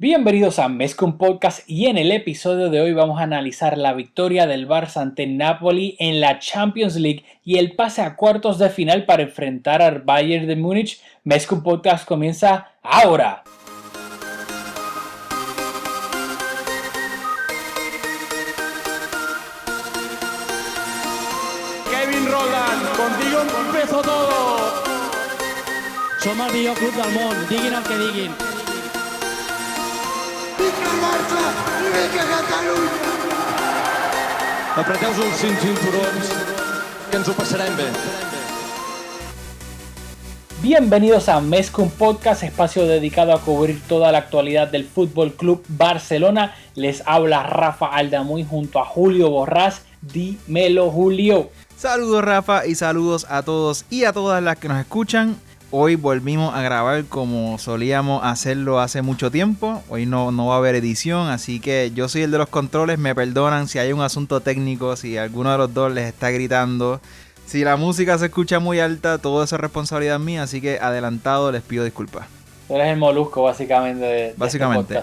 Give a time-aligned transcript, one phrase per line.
[0.00, 4.46] Bienvenidos a Mezcum Podcast y en el episodio de hoy vamos a analizar la victoria
[4.46, 9.04] del Barça ante Napoli en la Champions League y el pase a cuartos de final
[9.04, 11.02] para enfrentar al Bayern de Múnich.
[11.22, 13.44] Mezcum Podcast comienza ahora.
[21.90, 24.82] Kevin Roland, contigo empezó todo.
[26.20, 28.49] Som el millor club del món, diguin el que diguin.
[31.00, 31.42] Vinga Barça
[31.80, 33.12] i vinga Catalunya!
[34.80, 36.32] Apreteu-vos els cinc cinturons,
[37.08, 37.86] que ens ho passarem bé.
[40.60, 46.54] Bienvenidos a Mezcum Podcast, espacio dedicado a cubrir toda la actualidad del Fútbol Club Barcelona.
[46.74, 49.82] Les habla Rafa Aldamuy junto a Julio Borrás.
[50.02, 51.50] Dímelo, Julio.
[51.76, 55.36] Saludos Rafa y saludos a todos y a todas las que nos escuchan.
[55.72, 59.82] Hoy volvimos a grabar como solíamos hacerlo hace mucho tiempo.
[59.88, 62.98] Hoy no, no va a haber edición, así que yo soy el de los controles.
[62.98, 67.00] Me perdonan si hay un asunto técnico, si alguno de los dos les está gritando.
[67.46, 71.52] Si la música se escucha muy alta, todo eso es responsabilidad mía, así que adelantado
[71.52, 72.26] les pido disculpas.
[72.66, 75.00] Tú eres el molusco básicamente de, de este Básicamente.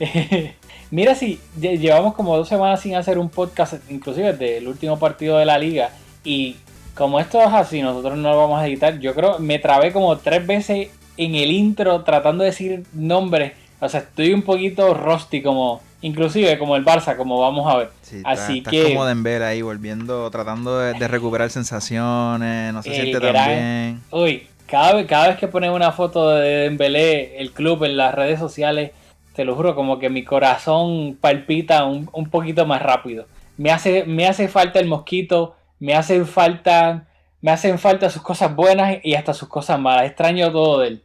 [0.90, 5.36] Mira si lle- llevamos como dos semanas sin hacer un podcast, inclusive del último partido
[5.38, 5.90] de la liga.
[6.24, 6.56] Y
[7.00, 8.98] como esto es así, nosotros no lo vamos a editar.
[9.00, 13.52] Yo creo me trabé como tres veces en el intro tratando de decir nombres.
[13.80, 17.90] O sea, estoy un poquito rusty como, inclusive como el Barça, como vamos a ver.
[18.02, 22.82] Sí, está- así estás que como Dembélé ahí volviendo, tratando de, de recuperar sensaciones, no
[22.82, 24.00] se siente tan gran- bien.
[24.10, 28.14] Uy, cada vez, cada vez que ponen una foto de Dembélé, el club en las
[28.14, 28.90] redes sociales,
[29.34, 33.24] te lo juro, como que mi corazón palpita un, un poquito más rápido.
[33.56, 37.08] Me hace, me hace falta el mosquito, me hacen falta,
[37.40, 40.04] me hacen falta sus cosas buenas y hasta sus cosas malas.
[40.04, 41.02] Extraño todo de él.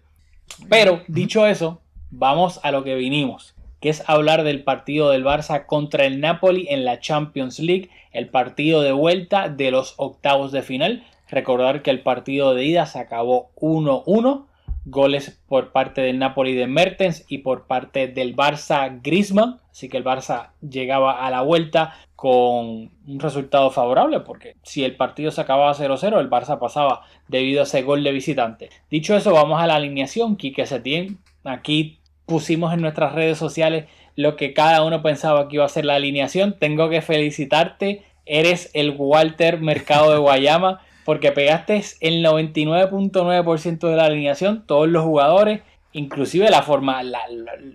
[0.70, 1.82] Pero, dicho eso,
[2.12, 6.68] vamos a lo que vinimos, que es hablar del partido del Barça contra el Napoli
[6.70, 11.04] en la Champions League, el partido de vuelta de los octavos de final.
[11.30, 14.46] Recordar que el partido de ida se acabó 1-1,
[14.86, 19.98] goles por parte del Napoli de Mertens y por parte del Barça Griezmann, así que
[19.98, 25.42] el Barça llegaba a la vuelta con un resultado favorable, porque si el partido se
[25.42, 28.70] acababa 0-0, el Barça pasaba debido a ese gol de visitante.
[28.90, 30.36] Dicho eso, vamos a la alineación.
[30.38, 35.66] Quique Setién, aquí pusimos en nuestras redes sociales lo que cada uno pensaba que iba
[35.66, 36.56] a ser la alineación.
[36.58, 44.06] Tengo que felicitarte, eres el Walter Mercado de Guayama, porque pegaste el 99.9% de la
[44.06, 45.62] alineación, todos los jugadores,
[45.94, 47.20] inclusive la forma, la-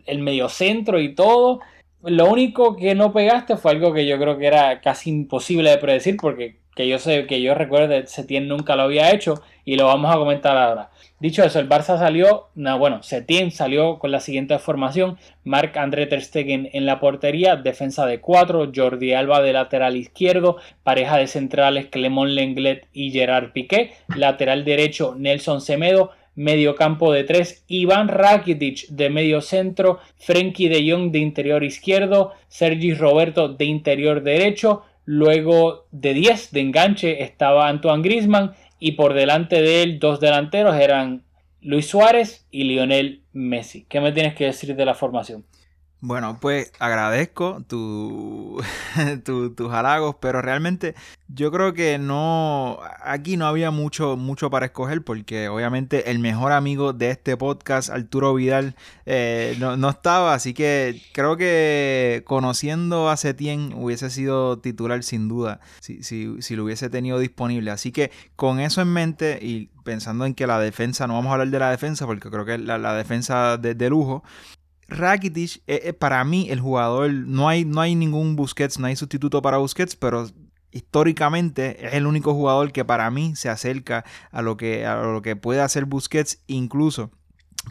[0.06, 1.61] el mediocentro y todo.
[2.03, 5.78] Lo único que no pegaste fue algo que yo creo que era casi imposible de
[5.78, 9.87] predecir, porque que yo sé, que yo recuerde, Setién nunca lo había hecho y lo
[9.87, 10.91] vamos a comentar ahora.
[11.19, 16.06] Dicho eso, el Barça salió, no, bueno, Setién salió con la siguiente formación, Marc André
[16.06, 21.27] Ter Stegen en la portería, defensa de 4, Jordi Alba de lateral izquierdo, pareja de
[21.27, 28.09] centrales Clemón Lenglet y Gerard Piqué, lateral derecho Nelson Semedo, medio campo de 3, Iván
[28.09, 34.83] Rakitic de medio centro, Frenkie de Jong de interior izquierdo, Sergi Roberto de interior derecho,
[35.05, 40.77] luego de 10 de enganche estaba Antoine Griezmann y por delante de él dos delanteros
[40.77, 41.23] eran
[41.61, 43.85] Luis Suárez y Lionel Messi.
[43.89, 45.45] ¿Qué me tienes que decir de la formación?
[46.03, 48.59] Bueno, pues agradezco tu,
[49.25, 50.94] tu- tus halagos, pero realmente
[51.28, 56.53] yo creo que no, aquí no había mucho, mucho para escoger porque obviamente el mejor
[56.53, 63.11] amigo de este podcast, Arturo Vidal, eh, no, no estaba, así que creo que conociendo
[63.11, 67.71] a Setien hubiese sido titular sin duda, si, si, si lo hubiese tenido disponible.
[67.72, 71.34] Así que con eso en mente y pensando en que la defensa, no vamos a
[71.34, 74.25] hablar de la defensa porque creo que la, la defensa de, de lujo,
[74.91, 78.97] Rakitic es, es para mí el jugador, no hay, no hay ningún Busquets, no hay
[78.97, 80.27] sustituto para Busquets, pero
[80.73, 85.23] históricamente es el único jugador que para mí se acerca a lo que, a lo
[85.23, 87.11] que puede hacer Busquets, incluso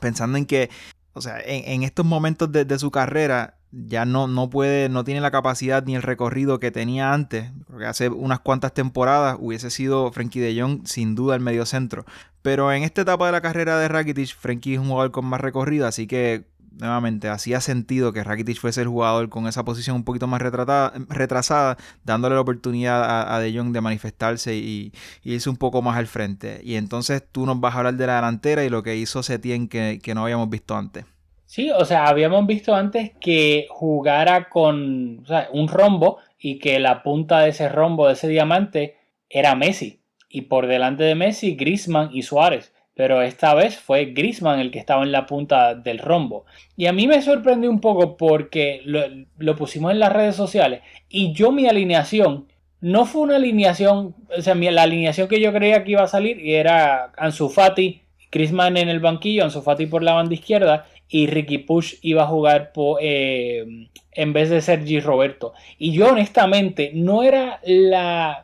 [0.01, 0.69] pensando en que,
[1.13, 5.31] o sea, en, estos momentos de, su carrera ya no, no puede, no tiene la
[5.31, 10.39] capacidad ni el recorrido que tenía antes, porque hace unas cuantas temporadas hubiese sido Frenkie
[10.39, 12.05] de Jong sin duda el medio centro.
[12.41, 15.41] Pero en esta etapa de la carrera de Rakitic, Frenkie es un jugador con más
[15.41, 20.03] recorrido, así que nuevamente hacía sentido que Rakitic fuese el jugador con esa posición un
[20.03, 24.91] poquito más retrasada, dándole la oportunidad a, De Jong de manifestarse y,
[25.23, 26.61] irse un poco más al frente.
[26.63, 29.67] Y entonces tú nos vas a hablar de la delantera y lo que hizo Setien
[29.67, 31.05] que, que no habíamos visto antes.
[31.49, 37.39] Sí, o sea, habíamos visto antes que jugara con un rombo y que la punta
[37.39, 38.97] de ese rombo, de ese diamante,
[39.29, 39.99] era Messi.
[40.29, 42.71] Y por delante de Messi, Griezmann y Suárez.
[42.99, 46.43] Pero esta vez fue Grisman el que estaba en la punta del rombo.
[46.75, 51.31] Y a mí me sorprendió un poco porque lo, pusimos en las redes sociales y
[51.31, 52.49] yo mi alineación
[52.81, 56.41] no fue una alineación, o sea, la alineación que yo creía que iba a salir
[56.41, 58.01] y era Ansu Fati,
[58.33, 62.27] Grisman en el banquillo, Ansu Fati por la banda izquierda y Ricky Push iba a
[62.27, 65.53] jugar eh, en vez de Sergi Roberto.
[65.77, 68.43] Y yo honestamente no era la,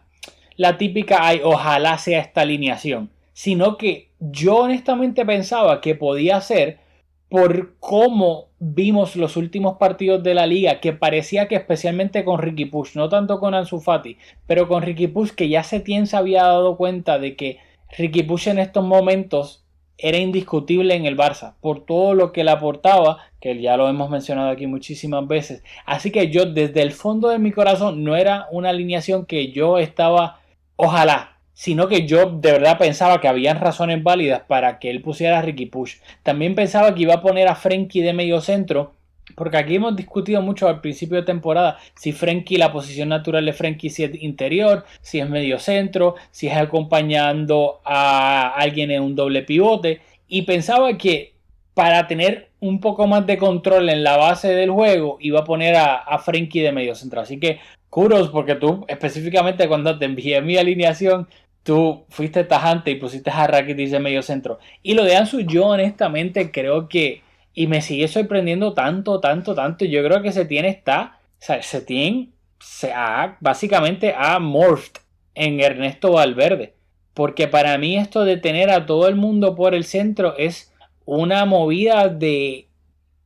[0.56, 6.80] la típica, ay, ojalá sea esta alineación, sino que yo honestamente pensaba que podía ser
[7.28, 12.64] por cómo vimos los últimos partidos de la liga, que parecía que especialmente con Ricky
[12.64, 14.18] Push, no tanto con Ansu Fati,
[14.48, 17.60] pero con Ricky Push que ya Setien se había dado cuenta de que
[17.98, 19.66] Ricky Push en estos momentos
[19.98, 24.10] era indiscutible en el Barça por todo lo que le aportaba, que ya lo hemos
[24.10, 25.62] mencionado aquí muchísimas veces.
[25.86, 29.78] Así que yo desde el fondo de mi corazón no era una alineación que yo
[29.78, 30.40] estaba,
[30.78, 35.40] ojalá, sino que yo de verdad pensaba que habían razones válidas para que él pusiera
[35.40, 35.96] a Ricky Push.
[36.22, 38.94] También pensaba que iba a poner a Frenkie de medio centro
[39.34, 43.54] porque aquí hemos discutido mucho al principio de temporada si Frenkie, la posición natural de
[43.54, 49.16] Frenkie, si es interior, si es medio centro, si es acompañando a alguien en un
[49.16, 50.02] doble pivote.
[50.28, 51.34] Y pensaba que
[51.74, 55.76] para tener un poco más de control en la base del juego iba a poner
[55.76, 57.22] a, a Frenkie de medio centro.
[57.22, 57.60] Así que
[57.90, 61.28] curos, porque tú específicamente cuando te envié mi alineación,
[61.66, 64.60] tú fuiste tajante y pusiste a Rakitic de medio centro.
[64.84, 67.24] Y lo de Ansu, yo honestamente creo que
[67.56, 69.86] y me sigue sorprendiendo tanto, tanto, tanto.
[69.86, 71.20] Yo creo que Setien está.
[71.42, 75.02] O sea, Setien se ha básicamente ha morphed
[75.34, 76.76] en Ernesto Valverde.
[77.14, 80.74] Porque para mí esto de tener a todo el mundo por el centro es
[81.06, 82.68] una movida de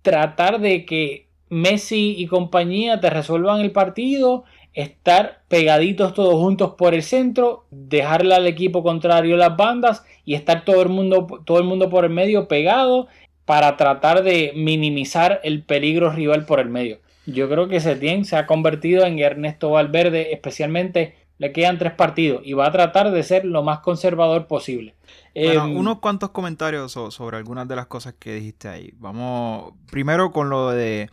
[0.01, 4.43] tratar de que Messi y compañía te resuelvan el partido,
[4.73, 10.63] estar pegaditos todos juntos por el centro, dejarle al equipo contrario las bandas y estar
[10.63, 13.07] todo el mundo, todo el mundo por el medio pegado
[13.45, 16.99] para tratar de minimizar el peligro rival por el medio.
[17.25, 22.41] Yo creo que Setien se ha convertido en Ernesto Valverde, especialmente le quedan tres partidos
[22.43, 24.95] y va a tratar de ser lo más conservador posible.
[25.33, 28.93] Bueno, em, unos cuantos comentarios sobre algunas de las cosas que dijiste ahí.
[28.97, 31.09] Vamos primero con lo de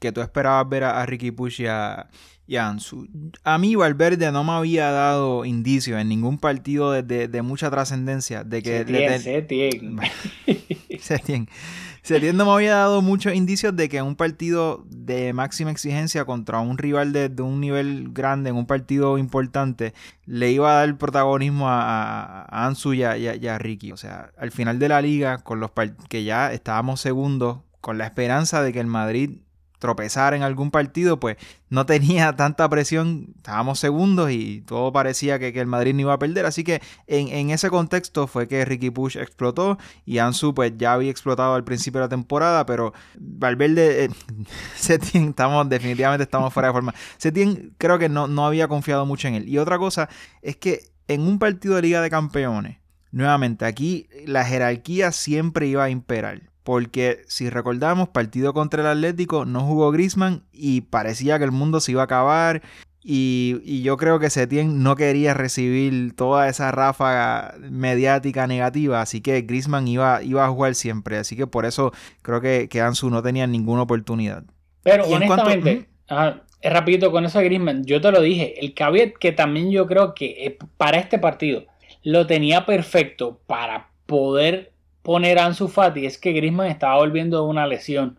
[0.00, 2.08] que tú esperabas ver a, Ricky Push y a,
[2.56, 3.06] Ansu.
[3.44, 8.62] A mí Valverde no me había dado indicios en ningún partido de, mucha trascendencia de
[8.62, 9.18] que...
[9.20, 9.98] Setien,
[10.98, 11.48] Setien.
[12.02, 16.24] Setien no me había dado muchos indicios de que en un partido de máxima exigencia
[16.24, 19.92] contra un rival de, un nivel grande, en un partido importante,
[20.24, 23.92] le iba a dar protagonismo a, Ansu y a, Ricky.
[23.92, 25.70] O sea, al final de la liga, con los
[26.08, 29.42] que ya estábamos segundos, con la esperanza de que el Madrid
[29.78, 31.36] tropezar en algún partido, pues
[31.70, 36.18] no tenía tanta presión, estábamos segundos y todo parecía que, el Madrid no iba a
[36.18, 40.92] perder, así que en, ese contexto fue que Ricky Push explotó y Ansu pues ya
[40.92, 44.10] había explotado al principio de la temporada, pero Valverde, eh,
[44.76, 45.34] Setien,
[45.66, 46.94] definitivamente estamos fuera de forma.
[47.16, 49.48] Setien creo que no, no había confiado mucho en él.
[49.48, 50.08] Y otra cosa
[50.42, 52.78] es que en un partido de Liga de Campeones,
[53.10, 59.46] nuevamente aquí la jerarquía siempre iba a imperar porque si recordamos, partido contra el Atlético
[59.46, 62.60] no jugó Grisman y parecía que el mundo se iba a acabar.
[63.02, 69.40] Y, yo creo que Setien no quería recibir toda esa ráfaga mediática negativa, así que
[69.40, 73.22] Grisman iba, iba a jugar siempre, así que por eso creo que, que Ansu no
[73.22, 74.44] tenía ninguna oportunidad.
[74.82, 75.88] Pero honestamente,
[76.60, 79.86] es rapidito con eso de Grisman, yo te lo dije, el caveat que también yo
[79.86, 81.64] creo que eh, para este partido
[82.02, 87.48] lo tenía perfecto para poder poner a Ansu Fati es que Griezmann estaba volviendo de
[87.48, 88.18] una lesión.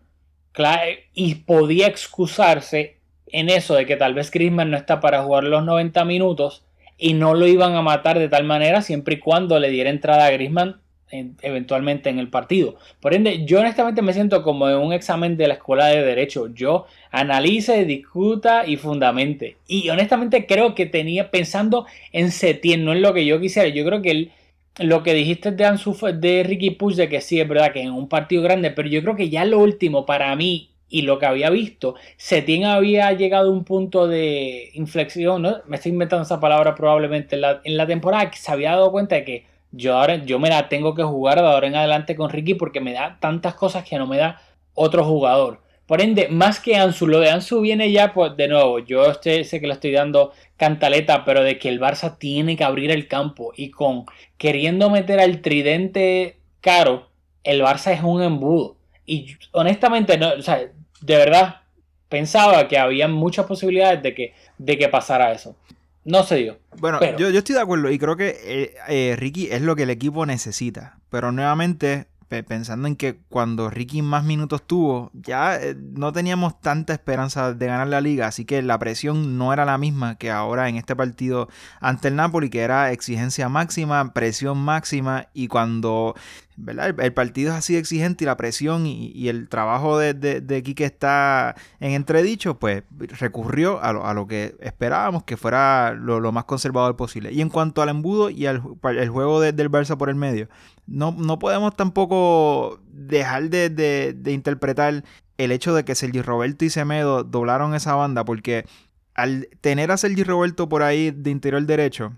[1.14, 5.64] y podía excusarse en eso de que tal vez Griezmann no está para jugar los
[5.64, 6.64] 90 minutos
[6.98, 10.26] y no lo iban a matar de tal manera siempre y cuando le diera entrada
[10.26, 12.76] a Griezmann eventualmente en el partido.
[13.00, 16.48] Por ende, yo honestamente me siento como en un examen de la escuela de derecho.
[16.54, 19.56] Yo analice, discuta y fundamente.
[19.66, 23.68] Y honestamente creo que tenía pensando en Setien, no en lo que yo quisiera.
[23.68, 24.32] Yo creo que él
[24.80, 27.92] lo que dijiste de, Ansu, de Ricky Push, de que sí, es verdad que en
[27.92, 31.26] un partido grande, pero yo creo que ya lo último para mí y lo que
[31.26, 35.58] había visto, Setien había llegado a un punto de inflexión, ¿no?
[35.66, 39.24] me estoy inventando esa palabra probablemente en la, temporada, que se había dado cuenta de
[39.24, 42.54] que yo ahora yo me la tengo que jugar de ahora en adelante con Ricky
[42.54, 44.42] porque me da tantas cosas que no me da
[44.74, 45.60] otro jugador.
[45.86, 49.44] Por ende, más que Ansu, lo de Ansu viene ya, pues de nuevo, yo sé
[49.44, 53.52] que le estoy dando cantaleta, pero de que el Barça tiene que abrir el campo
[53.56, 54.04] y con
[54.36, 57.08] queriendo meter al tridente caro,
[57.44, 58.76] el Barça es un embudo.
[59.06, 61.62] Y honestamente, no, o sea, de verdad,
[62.10, 65.56] pensaba que había muchas posibilidades de que, de que pasara eso.
[66.04, 66.58] no se dio.
[66.78, 69.74] Bueno, Pero- yo, yo estoy de acuerdo y creo que eh, eh, Ricky es lo
[69.76, 70.98] que el equipo necesita.
[71.10, 76.92] Pero nuevamente, pensando en que cuando Ricky más minutos tuvo, ya eh, no teníamos tanta
[76.92, 78.28] esperanza de ganar la liga.
[78.28, 81.48] Así que la presión no era la misma que ahora en este partido
[81.80, 85.26] ante el Napoli, que era exigencia máxima, presión máxima.
[85.34, 86.14] Y cuando
[86.62, 86.94] ¿verdad?
[87.00, 91.56] El, partido es así exigente y la presión y, el trabajo de, de, Quique está
[91.80, 92.82] en entredicho, pues
[93.18, 97.32] recurrió a lo, que esperábamos que fuera lo, más conservador posible.
[97.32, 100.48] Y en cuanto al embudo y al juego de- del Barça por el medio,
[100.86, 105.04] no, podemos tampoco dejar de, de- de interpretar
[105.38, 108.66] el hecho de que Sergi Roberto y Semedo doblaron esa banda, porque
[109.14, 112.12] al tener a Sergi Roberto por ahí de interior derecho,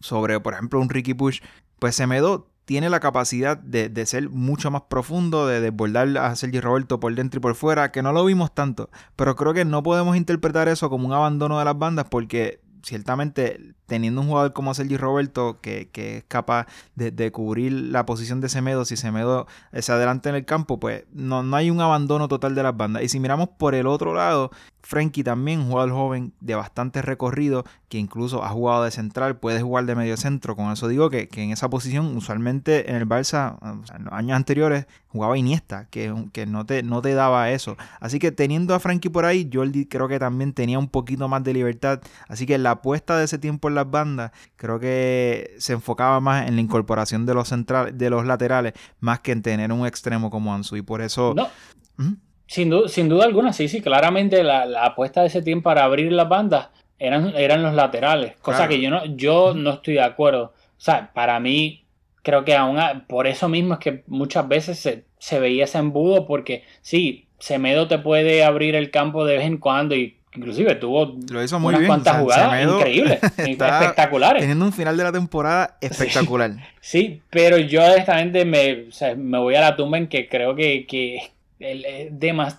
[0.00, 1.40] sobre por ejemplo un Ricky Push,
[1.78, 6.60] pues Semedo tiene la capacidad de, de ser mucho más profundo, de desbordar a Sergi
[6.60, 8.90] Roberto por dentro y por fuera, que no lo vimos tanto.
[9.16, 13.74] Pero creo que no podemos interpretar eso como un abandono de las bandas porque ciertamente
[13.88, 18.40] teniendo un jugador como Sergi Roberto que, que es capaz de, de cubrir la posición
[18.40, 22.28] de Semedo, si Semedo se adelanta en el campo, pues no, no hay un abandono
[22.28, 23.02] total de las bandas.
[23.02, 24.52] Y si miramos por el otro lado,
[24.82, 29.60] Frenkie también, un jugador joven de bastante recorrido, que incluso ha jugado de central, puede
[29.60, 30.56] jugar de medio centro.
[30.56, 33.58] Con eso digo que, que en esa posición, usualmente en el Barça,
[33.94, 37.76] en los años anteriores, jugaba Iniesta, que, que no, te, no te daba eso.
[38.00, 41.42] Así que teniendo a Frenkie por ahí, Jordi creo que también tenía un poquito más
[41.44, 42.00] de libertad.
[42.28, 46.46] Así que la apuesta de ese tiempo en las bandas, creo que se enfocaba más
[46.48, 50.30] en la incorporación de los centrales, de los laterales, más que en tener un extremo
[50.30, 50.76] como Ansu.
[50.76, 51.32] Y por eso.
[51.34, 51.48] No,
[51.96, 52.14] ¿Mm?
[52.46, 55.84] sin, du- sin duda alguna, sí, sí, claramente la, la apuesta de ese tiempo para
[55.84, 56.68] abrir las bandas
[56.98, 58.70] eran, eran los laterales, cosa Claro.
[58.70, 60.52] que yo no, yo no estoy de acuerdo.
[60.76, 61.84] O sea, para mí,
[62.22, 66.26] creo que aún por eso mismo es que muchas veces se, se veía ese embudo,
[66.26, 71.16] porque sí, Semedo te puede abrir el campo de vez en cuando y inclusive tuvo
[71.30, 71.88] Lo hizo muy unas bien.
[71.88, 74.40] cuantas jugadas Semedo increíbles, espectaculares.
[74.40, 76.52] Teniendo un final de la temporada espectacular.
[76.80, 80.54] Sí, pero yo honestamente me, o sea, me voy a la tumba en que creo
[80.54, 81.30] que, que
[81.60, 82.12] el, eh,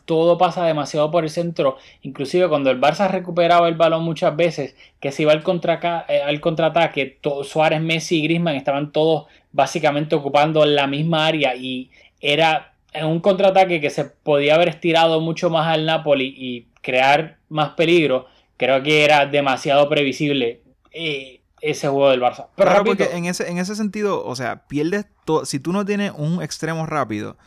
[0.06, 1.78] todo pasa demasiado por el centro.
[2.02, 6.22] Inclusive cuando el Barça recuperaba el balón muchas veces, que se iba al, contraca- eh,
[6.22, 11.90] al contraataque, Suárez, Messi y Griezmann estaban todos básicamente ocupando la misma área y
[12.22, 17.40] era en un contraataque que se podía haber estirado mucho más al Napoli y crear
[17.50, 18.28] más peligro.
[18.58, 22.48] Creo que era demasiado previsible eh, ese juego del Barça.
[22.56, 25.46] Pero Claro, repito, porque en ese, en ese sentido, o sea, pierdes todo.
[25.46, 27.38] Si tú no tienes un extremo rápido,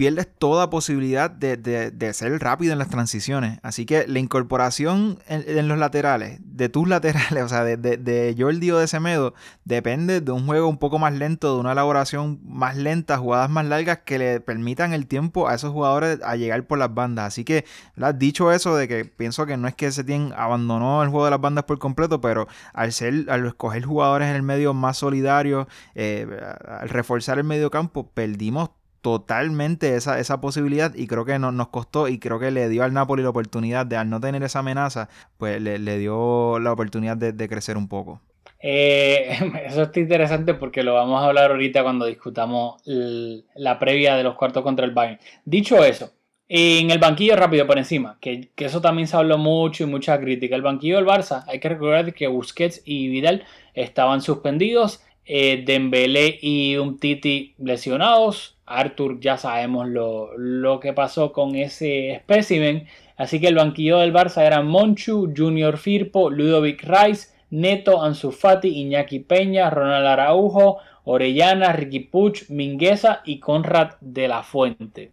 [0.00, 3.58] pierdes toda posibilidad de, de- de ser rápido en las transiciones.
[3.62, 8.70] Así que la incorporación en, los laterales, de tus laterales, o sea, de, de, Jordi
[8.70, 9.34] o de Semedo,
[9.66, 13.66] depende de un juego un poco más lento, de una elaboración más lenta, jugadas más
[13.66, 17.26] largas que le permitan el tiempo a esos jugadores a llegar por las bandas.
[17.26, 18.14] Así que, ¿verdad?
[18.14, 21.42] dicho eso, de que pienso que no es que Setien abandonó el juego de las
[21.42, 26.26] bandas por completo, pero al ser, al escoger jugadores en el medio más solidarios, eh,
[26.66, 31.68] al reforzar el medio campo, perdimos totalmente esa, esa posibilidad y creo que no- nos
[31.68, 34.60] costó y creo que le dio al Napoli la oportunidad de al no tener esa
[34.60, 38.20] amenaza, pues le, le dio la oportunidad de, crecer un poco.
[38.62, 44.22] Eh, eso está interesante porque lo vamos a hablar ahorita cuando discutamos la previa de
[44.24, 45.18] los cuartos contra el Bayern.
[45.44, 46.12] Dicho eso,
[46.48, 50.18] en el banquillo rápido por encima, que, que eso también se habló mucho y mucha
[50.20, 50.56] crítica.
[50.56, 56.38] El banquillo del Barça, hay que recordar que Busquets y Vidal estaban suspendidos, eh, Dembélé
[56.42, 62.86] y Umtiti lesionados, Arthur ya sabemos lo, lo que pasó con ese espécimen,
[63.16, 68.68] así que el banquillo del Barça eran Monchu, Junior Firpo, Ludovic Rice, Neto, Ansu Fati,
[68.68, 75.12] Iñaki Peña, Ronald Araujo, Orellana, Ricky Puch, Mingueza y Conrad de la Fuente.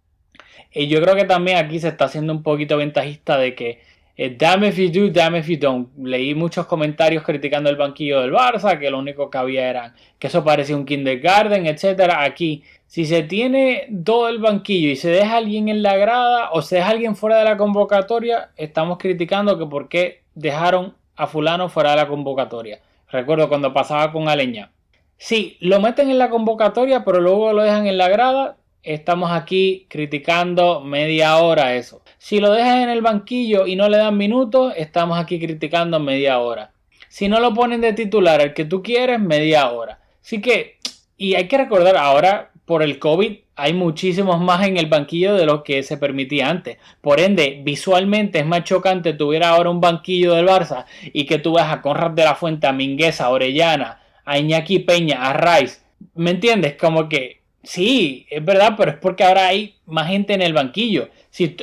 [0.72, 3.80] Y yo creo que también aquí se está haciendo un poquito ventajista de que
[4.20, 5.88] eh, damn if you do, damn if you don't.
[5.96, 10.26] Leí muchos comentarios criticando el banquillo del Barça, que lo único que había era que
[10.26, 12.24] eso parecía un kindergarten, etcétera.
[12.24, 16.62] Aquí, si se tiene todo el banquillo y se deja alguien en la grada o
[16.62, 21.68] se deja alguien fuera de la convocatoria, estamos criticando que por qué dejaron a fulano
[21.68, 22.80] fuera de la convocatoria.
[23.10, 24.72] Recuerdo cuando pasaba con Aleña.
[25.18, 28.56] Sí, lo meten en la convocatoria, pero luego lo dejan en la grada.
[28.82, 32.00] Estamos aquí criticando media hora eso.
[32.16, 36.38] Si lo dejan en el banquillo y no le dan minutos, estamos aquí criticando media
[36.38, 36.72] hora.
[37.10, 40.00] Si no lo ponen de titular el que tú quieres, media hora.
[40.22, 40.78] Así que,
[41.18, 45.46] y hay que recordar ahora, por el COVID, hay muchísimos más en el banquillo de
[45.46, 46.76] lo que se permitía antes.
[47.00, 50.84] Por ende, visualmente es más chocante tuviera ahora un banquillo del Barça
[51.14, 54.80] y que tú veas a Conrad de la Fuente, a Mingueza, a Orellana, a Iñaki
[54.80, 55.80] Peña, a Rice.
[56.14, 56.76] ¿Me entiendes?
[56.76, 61.08] Como que sí, es verdad, pero es porque ahora hay más gente en el banquillo.
[61.30, 61.56] Si,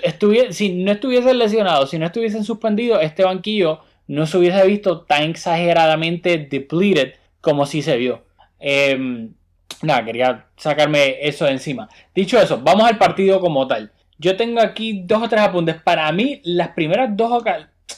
[0.50, 5.22] si no estuviesen lesionados, si no estuviesen suspendidos, este banquillo no se hubiese visto tan
[5.30, 8.24] exageradamente depleted como si se vio.
[8.60, 9.36] Em,
[9.82, 11.90] nada, quería sacarme eso de encima.
[12.14, 13.92] Dicho eso, vamos al partido como tal.
[14.18, 15.82] Yo tengo aquí dos o tres apuntes.
[15.82, 17.44] Para mí, las primeras dos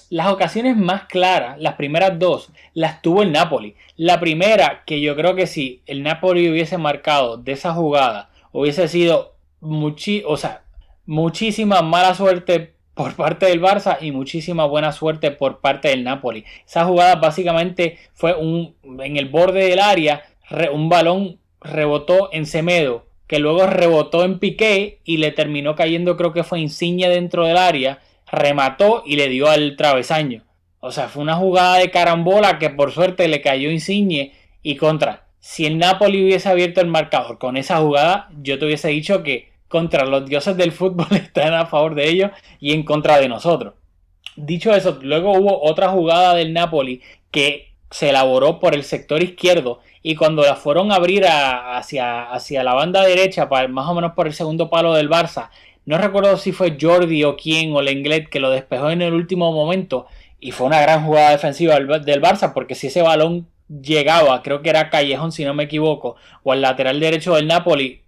[0.10, 3.76] las ocasiones más claras, las primeras dos, las tuvo el Napoli.
[3.96, 8.88] La primera, que yo creo que si el Napoli hubiese marcado de esa jugada, hubiese
[8.88, 10.62] sido o sea,
[11.06, 16.46] muchísima mala suerte por parte del Barça y muchísima buena suerte por parte del Napoli.
[16.66, 20.24] Esa jugada básicamente fue un en el borde del área,
[20.72, 26.34] un balón rebotó en Semedo, que luego rebotó en Piqué y le terminó cayendo, creo
[26.34, 28.00] que fue Insigne dentro del área,
[28.32, 30.44] remató y le dio al travesaño.
[30.80, 34.34] O sea, fue una jugada de carambola que por suerte le cayó Insigne
[34.64, 35.28] y contra.
[35.40, 39.52] Si el Napoli hubiese abierto el marcador con esa jugada, yo te hubiese dicho que
[39.68, 43.74] contra los dioses del fútbol están a favor de ellos y en contra de nosotros.
[44.36, 49.80] Dicho eso, luego hubo otra jugada del Napoli que se elaboró por el sector izquierdo
[50.04, 54.14] y cuando la fueron a abrir hacia, hacia la banda derecha, para, más o menos
[54.14, 55.50] por el segundo palo del Barça,
[55.86, 59.52] no recuerdo si fue Jordi o quién o Lenglet que lo despejó en el último
[59.54, 60.06] momento
[60.40, 64.70] y fue una gran jugada defensiva del, Barça porque si ese balón llegaba, creo que
[64.70, 68.02] era Callejón si no me equivoco, o al lateral derecho del Napoli,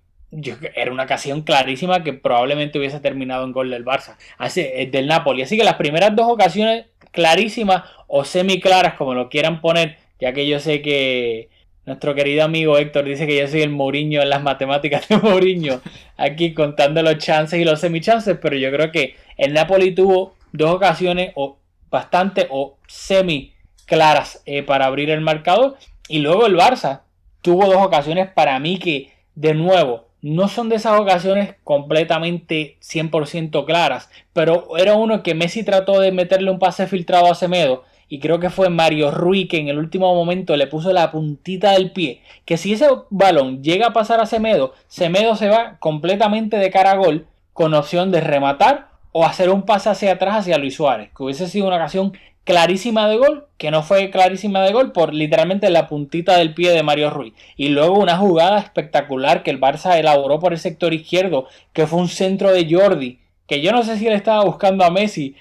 [0.75, 5.07] era una ocasión clarísima que probablemente hubiese terminado en gol del Barça, así, eh, del
[5.07, 5.41] Napoli.
[5.41, 10.33] Así que las primeras dos ocasiones clarísimas o semi claras, como lo quieran poner, ya
[10.33, 11.49] que yo sé que
[11.85, 15.81] nuestro querido amigo Héctor dice que yo soy el Mourinho en las matemáticas de Mourinho,
[16.17, 20.35] aquí contando los chances y los semi chances, pero yo creo que el Napoli tuvo
[20.51, 21.57] dos ocasiones o
[21.89, 23.53] bastante o semi
[23.85, 27.01] claras eh, para abrir el marcador y luego el Barça
[27.41, 33.65] tuvo dos ocasiones para mí que de nuevo no son de esas ocasiones completamente 100%
[33.65, 38.19] claras, pero era uno que Messi trató de meterle un pase filtrado a Semedo y
[38.19, 41.91] creo que fue Mario Rui que en el último momento le puso la puntita del
[41.91, 46.71] pie, que si ese balón llega a pasar a Semedo, Semedo se va completamente de
[46.71, 50.75] cara a gol con opción de rematar o hacer un pase hacia atrás hacia Luis
[50.75, 54.91] Suárez, que hubiese sido una ocasión clarísima de gol, que no fue clarísima de gol
[54.91, 57.33] por literalmente la puntita del pie de Mario Ruiz.
[57.57, 61.99] Y luego una jugada espectacular que el Barça elaboró por el sector izquierdo, que fue
[61.99, 65.35] un centro de Jordi, que yo no sé si él estaba buscando a Messi.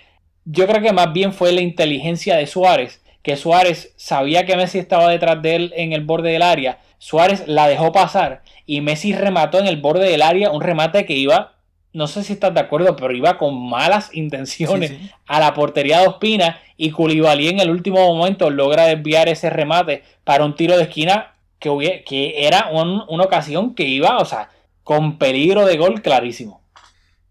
[0.45, 4.79] Yo creo que más bien fue la inteligencia de Suárez, que Suárez sabía que Messi
[4.79, 6.79] estaba detrás de él en el borde del área.
[6.99, 11.15] Suárez la dejó pasar y Messi remató en el borde del área un remate que
[11.15, 11.58] iba
[11.93, 14.93] no sé si estás de acuerdo, pero iba con malas intenciones
[15.27, 20.03] a la portería de Ospina y Koulibaly en el último momento logra desviar ese remate
[20.25, 24.51] para un tiro de esquina que, que era una ocasión que iba, o sea,
[24.85, 26.63] con peligro de gol clarísimo.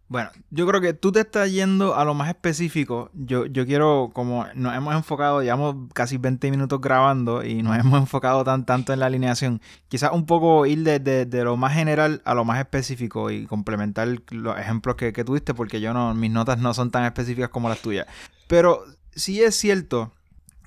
[0.10, 3.10] Bueno, yo creo que tú te estás yendo a lo más específico.
[3.14, 8.00] Yo, yo quiero, como nos hemos enfocado, llevamos casi 20 minutos grabando y nos hemos
[8.00, 12.34] enfocado tan tanto en la alineación, quizás un poco ir de, lo más general a
[12.34, 16.58] lo más específico y complementar los ejemplos que, que tuviste, porque yo no, mis notas
[16.58, 18.08] no son tan específicas como las tuyas.
[18.48, 20.14] Pero sí es cierto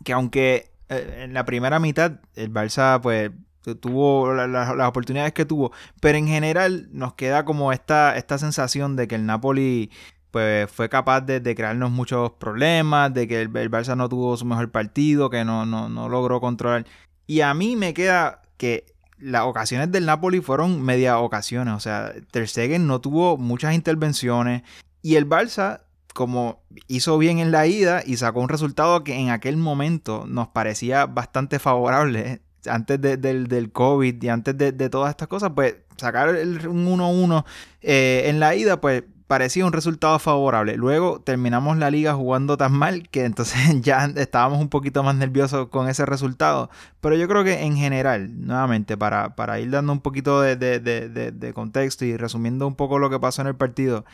[0.04, 3.30] que aunque eh, en la primera mitad el Barça, pues
[3.80, 9.08] tuvo las oportunidades que tuvo, pero en general nos queda como esta, esta sensación de
[9.08, 9.90] que el Napoli
[10.30, 14.70] pues fue capaz de, crearnos muchos problemas, de que el, Barça no tuvo su mejor
[14.70, 16.86] partido, que no, no, logró controlar.
[17.26, 18.86] Y a mí me queda que
[19.18, 24.62] las ocasiones del Napoli fueron media ocasiones, o sea, Ter Stegen no tuvo muchas intervenciones.
[25.02, 25.82] Y el Barça
[26.14, 30.48] como hizo bien en la ida y sacó un resultado que en aquel momento nos
[30.48, 36.66] parecía bastante favorable antes del, COVID y antes de, todas estas cosas, pues sacar el,
[36.66, 37.44] un 1-1
[37.82, 40.76] eh, en la ida, pues parecía un resultado favorable.
[40.76, 45.68] Luego terminamos la liga jugando tan mal que entonces ya estábamos un poquito más nerviosos
[45.68, 46.68] con ese resultado.
[47.00, 51.52] Pero yo creo que en general, nuevamente, para, para ir dando un poquito de, de,
[51.54, 54.04] contexto y resumiendo un poco lo que pasó en el partido,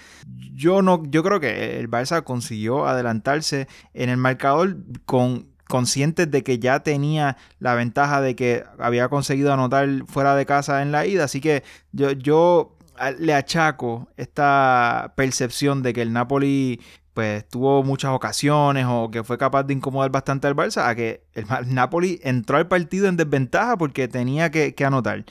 [0.55, 6.43] yo no, yo creo que el Barça consiguió adelantarse en el marcador con conscientes de
[6.43, 11.07] que ya tenía la ventaja de que había conseguido anotar fuera de casa en la
[11.07, 11.25] ida.
[11.25, 12.77] Así que yo, yo
[13.19, 16.81] le achaco esta percepción de que el Napoli
[17.17, 21.25] pues tuvo muchas ocasiones o que fue capaz de incomodar bastante al Barça a que
[21.33, 25.25] el Napoli entró al partido en desventaja porque tenía que, anotar.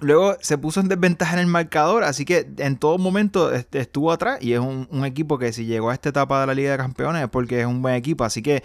[0.00, 4.38] Luego se puso en desventaja en el marcador, así que en todo momento estuvo atrás
[4.40, 7.22] y es un, equipo que si llegó a esta etapa de la Liga de Campeones
[7.22, 8.62] es porque es un buen equipo, así que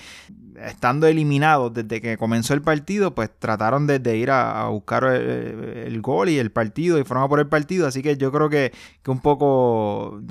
[0.63, 6.30] estando eliminados desde que comenzó el partido, pues trataron de, ir a, buscar el, gol
[6.30, 7.88] y el partido y fueron a por el partido.
[7.88, 10.22] Así que yo creo que, que un poco,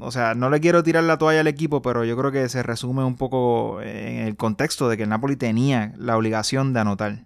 [0.00, 2.62] o sea, no le quiero tirar la toalla al equipo, pero yo creo que se
[2.62, 7.24] resume un poco en el contexto de que el Napoli tenía la obligación de anotar.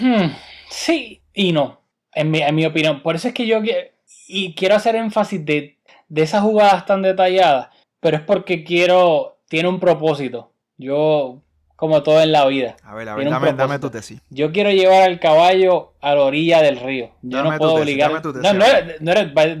[0.00, 0.30] Hmm,
[0.70, 1.79] sí y no,
[2.14, 3.02] en mi, en mi opinión.
[3.02, 3.60] Por eso es que yo
[4.28, 7.68] y quiero hacer énfasis de, de esas jugadas tan detalladas,
[8.00, 11.42] pero es porque quiero, tiene un propósito yo,
[11.76, 12.76] como todo en la vida.
[12.82, 14.22] A ver, a ver, dame, dame, tu tesis.
[14.30, 17.10] Yo quiero llevar al caballo a la orilla del río.
[17.20, 18.10] Yo no puedo obligar.
[18.24, 19.00] no, no eres,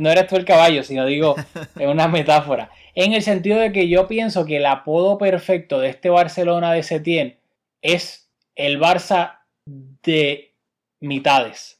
[0.00, 1.36] no, eres, tú el caballo, sino digo,
[1.78, 2.70] es una metáfora.
[2.94, 6.82] En el sentido de que yo pienso que el apodo perfecto de este Barcelona de
[6.82, 7.38] Setién
[7.82, 10.54] es el Barça de
[11.00, 11.79] mitades.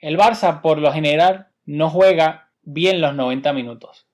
[0.00, 4.06] El Barça, por lo general, no juega bien los 90 minutos.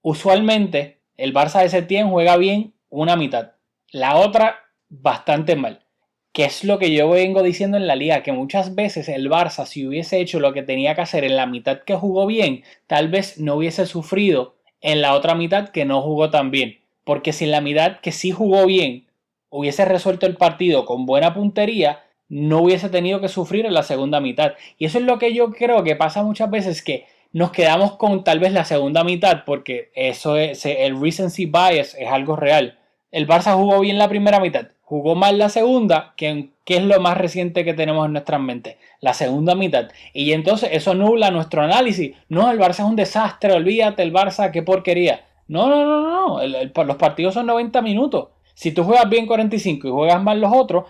[0.00, 3.52] Usualmente, el Barça de Setién juega bien una mitad.
[3.90, 5.84] La otra, bastante mal.
[6.32, 9.66] Que es lo que yo vengo diciendo en la liga, que muchas veces el Barça,
[9.66, 13.08] si hubiese hecho lo que tenía que hacer en la mitad que jugó bien, tal
[13.08, 16.80] vez no hubiese sufrido en la otra mitad que no jugó tan bien.
[17.04, 19.06] Porque si en la mitad que sí jugó bien
[19.50, 24.20] hubiese resuelto el partido con buena puntería, no hubiese tenido que sufrir en la segunda
[24.20, 24.54] mitad.
[24.78, 28.24] Y eso es lo que yo creo que pasa muchas veces, que nos quedamos con
[28.24, 32.78] tal vez la segunda mitad, porque eso es, el recency bias es algo real
[33.16, 37.16] el Barça jugó bien la primera mitad, jugó mal la segunda, que, es lo más
[37.16, 39.88] reciente que tenemos en nuestras mentes, la segunda mitad.
[40.12, 42.14] Y entonces eso nubla nuestro análisis.
[42.28, 45.24] No, el Barça es un desastre, olvídate, el Barça, qué porquería.
[45.48, 48.28] No, no, no, no, los partidos son 90 minutos.
[48.52, 50.84] Si tú juegas bien 45 y juegas mal los otros,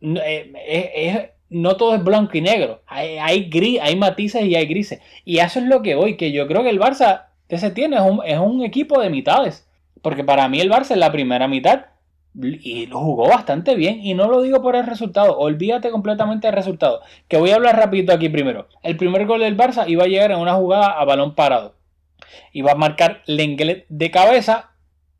[0.00, 2.82] no, eh, no todo es blanco y negro.
[2.86, 5.00] Hay, gris, hay matices y hay grises.
[5.24, 8.02] Y eso es lo que hoy, que yo creo que el Barça ese tiene es
[8.02, 9.66] un, es un equipo de mitades.
[10.02, 11.86] Porque para mí el Barça en la primera mitad
[12.32, 16.54] y lo jugó bastante bien y no lo digo por el resultado, olvídate completamente del
[16.54, 18.68] resultado, que voy a hablar rapidito aquí primero.
[18.84, 21.74] El primer gol del Barça iba a llegar en una jugada a balón parado.
[22.52, 24.70] Iba a marcar Lenglet de cabeza,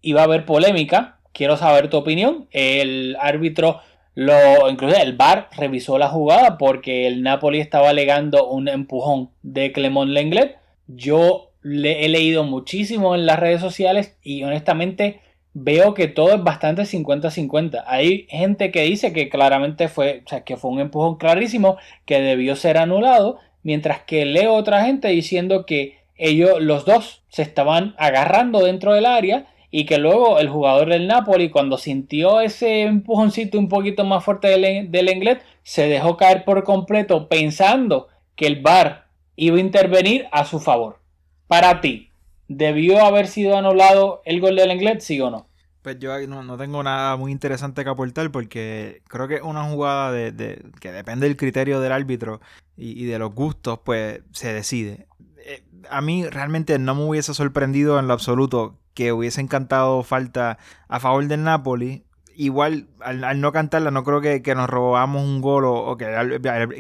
[0.03, 2.47] iba a haber polémica, quiero saber tu opinión.
[2.53, 3.81] El árbitro
[4.15, 9.73] lo incluso el VAR revisó la jugada porque el Napoli estaba alegando un empujón de
[9.73, 10.57] Clemón Lenglet.
[10.89, 15.21] Yo le he leído muchísimo en las redes sociales y honestamente
[15.53, 17.85] veo que todo es bastante 50-50.
[17.87, 22.21] Hay gente que dice que claramente fue, o sea, que fue un empujón clarísimo, que
[22.21, 27.95] debió ser anulado, mientras que leo otra gente diciendo que ellos, los dos, se estaban
[27.99, 33.59] agarrando dentro del área y que luego el jugador del Napoli, cuando sintió ese empujoncito
[33.59, 38.61] un poquito más fuerte del, del inglés, se dejó caer por completo pensando que el
[38.61, 39.07] VAR
[39.37, 40.99] iba a intervenir a su favor.
[41.47, 42.11] Para ti,
[42.49, 45.47] ¿debió haber sido anulado el gol del inglés, sí o no?
[45.83, 50.63] Pues yo no, tengo nada muy interesante que aportar porque creo que una jugada de,
[50.79, 52.41] que depende del criterio del árbitro
[52.77, 55.07] y, de los gustos, pues se decide.
[55.47, 60.59] Eh, a mí realmente no me hubiese sorprendido en lo absoluto que hubiese encantado falta
[60.87, 62.05] a favor del Napoli.
[62.37, 66.05] Igual, al, no cantarla, no creo que, nos robamos un gol o, que,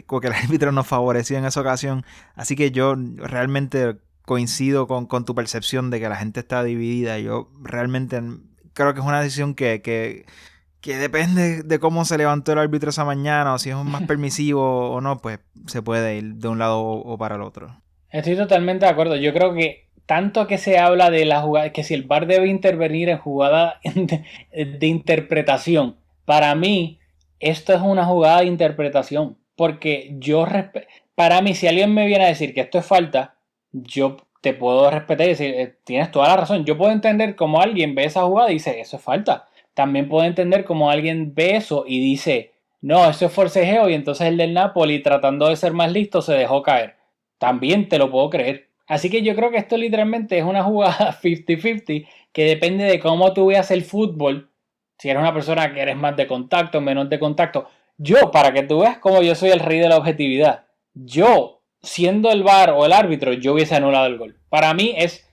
[0.06, 2.04] o que el árbitro nos favoreció en esa ocasión.
[2.34, 7.18] Así que yo realmente coincido con, tu percepción de que la gente está dividida.
[7.18, 8.20] Yo realmente
[8.74, 13.06] creo que es una decisión que, que, depende de cómo se levantó el árbitro esa
[13.06, 16.82] mañana o si es más permisivo o no, pues se puede ir de un lado
[16.82, 17.80] o, para el otro.
[18.10, 19.16] Estoy totalmente de acuerdo.
[19.16, 22.48] Yo creo que tanto que se habla de la jugada, que si el VAR debe
[22.48, 26.98] intervenir en jugada de, interpretación, para mí
[27.38, 29.38] esto es una jugada de interpretación.
[29.54, 30.48] Porque yo,
[31.14, 33.36] para mí, si alguien me viene a decir que esto es falta,
[33.70, 36.64] yo te puedo respetar y decir, eh, tienes toda la razón.
[36.64, 39.46] Yo puedo entender cómo alguien ve esa jugada y dice, eso es falta.
[39.74, 44.26] También puedo entender cómo alguien ve eso y dice, no, eso es forcejeo y entonces
[44.26, 46.96] el del Napoli tratando de ser más listo se dejó caer.
[47.38, 48.69] También te lo puedo creer.
[48.90, 53.32] Así que yo creo que esto literalmente es una jugada 50-50 que depende de cómo
[53.32, 54.50] tú veas el fútbol.
[54.98, 57.68] Si eres una persona que eres más de contacto, menos de contacto.
[57.98, 60.64] Yo, para que tú veas cómo yo soy el rey de la objetividad.
[60.92, 64.36] Yo siendo el VAR o el árbitro, yo hubiese anulado el gol.
[64.48, 65.24] Para mí es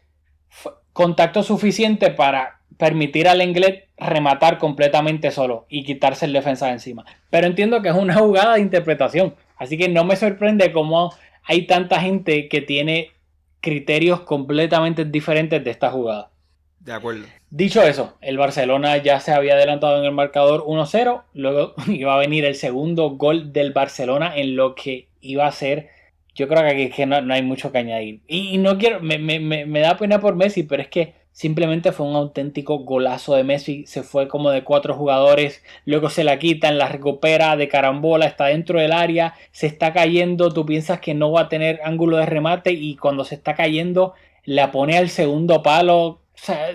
[0.93, 7.05] contacto suficiente para permitir al inglés rematar completamente solo y quitarse el defensa de encima.
[7.31, 9.33] Pero entiendo que es una jugada de interpretación.
[9.55, 11.11] Así que no me sorprende cómo
[11.43, 13.16] hay tanta gente que tiene
[13.61, 16.31] criterios completamente diferentes de esta jugada.
[16.79, 17.25] De acuerdo.
[17.49, 21.23] Dicho eso, el Barcelona ya se había adelantado en el marcador 1-0.
[21.33, 25.89] Luego iba a venir el segundo gol del Barcelona en lo que iba a ser
[26.37, 28.21] yo creo que aquí es que no, no hay mucho que añadir.
[28.27, 32.07] Y, no quiero, me, me, me da pena por Messi, pero es que simplemente fue
[32.07, 33.85] un auténtico golazo de Messi.
[33.85, 38.47] Se fue como de cuatro jugadores, luego se la quitan, la recupera de carambola, está
[38.47, 42.25] dentro del área, se está cayendo, tú piensas que no va a tener ángulo de
[42.25, 46.05] remate y cuando se está cayendo la pone al segundo palo.
[46.05, 46.73] O sea,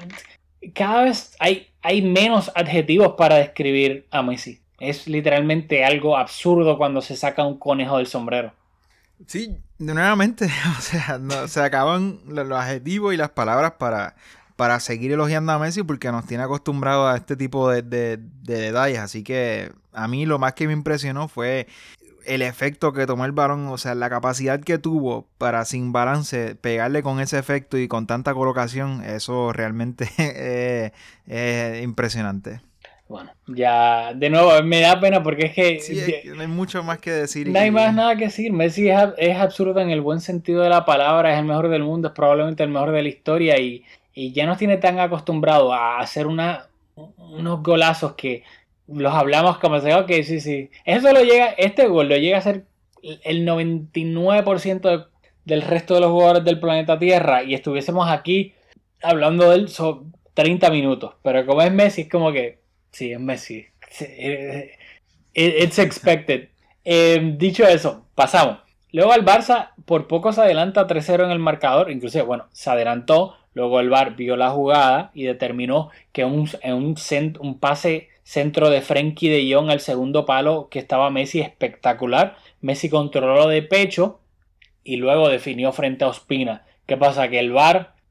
[0.73, 4.61] cada vez hay, hay menos adjetivos para describir a Messi.
[4.79, 8.53] Es literalmente algo absurdo cuando se saca un conejo del sombrero.
[9.27, 10.45] Sí, nuevamente,
[10.79, 14.15] o sea, se acaban los adjetivos y las palabras para,
[14.57, 18.61] para seguir elogiando a Messi porque nos tiene acostumbrados a este tipo de, de- de
[18.61, 18.99] detalles.
[18.99, 21.67] Así que a mí lo más que me impresionó fue
[22.25, 26.55] el efecto que tomó el balón, o sea, la capacidad que tuvo para sin balance
[26.55, 30.93] pegarle con ese efecto y con tanta colocación, eso realmente es,
[31.27, 32.61] es impresionante.
[33.09, 36.83] Bueno, ya de nuevo me da pena porque es que Sí, que no hay mucho
[36.83, 37.47] más que decir.
[37.49, 38.53] no hay y- más nada que decir.
[38.53, 41.83] Messi es, es absurdo en el buen sentido de la palabra, es el mejor del
[41.83, 45.73] mundo, es probablemente el mejor de la historia y, y ya nos tiene tan acostumbrado
[45.73, 46.67] a hacer una,
[47.17, 48.43] unos golazos que
[48.89, 50.71] los hablamos como se ok, sí, sí.
[50.85, 52.65] Eso lo llega, este gol lo llega a ser
[53.25, 55.05] el 99% de-
[55.45, 58.55] del resto de los jugadores del planeta Tierra y estuviésemos aquí
[59.03, 61.15] hablando de él so- 30 minutos.
[61.23, 62.59] Pero como es Messi, es como que,
[62.91, 63.67] sí, es Messi.
[63.91, 64.73] Sí, eh,
[65.35, 66.49] it- It's expected.
[66.85, 68.59] Eh, dicho eso, pasamos.
[68.93, 71.91] Luego el Barça por poco se adelanta 3-0 en el marcador.
[71.91, 73.37] Inclusive, bueno, se adelantó.
[73.55, 78.09] Luego el Bar vio la jugada y determinó que un, en un, cent- un pase
[78.25, 82.37] centro de Frenkie de Jong al segundo palo que estaba Messi espectacular.
[82.61, 84.21] Messi controló de pecho
[84.85, 86.65] y luego definió frente a Ospina.
[86.87, 87.29] ¿Qué pasa?
[87.29, 87.53] Que el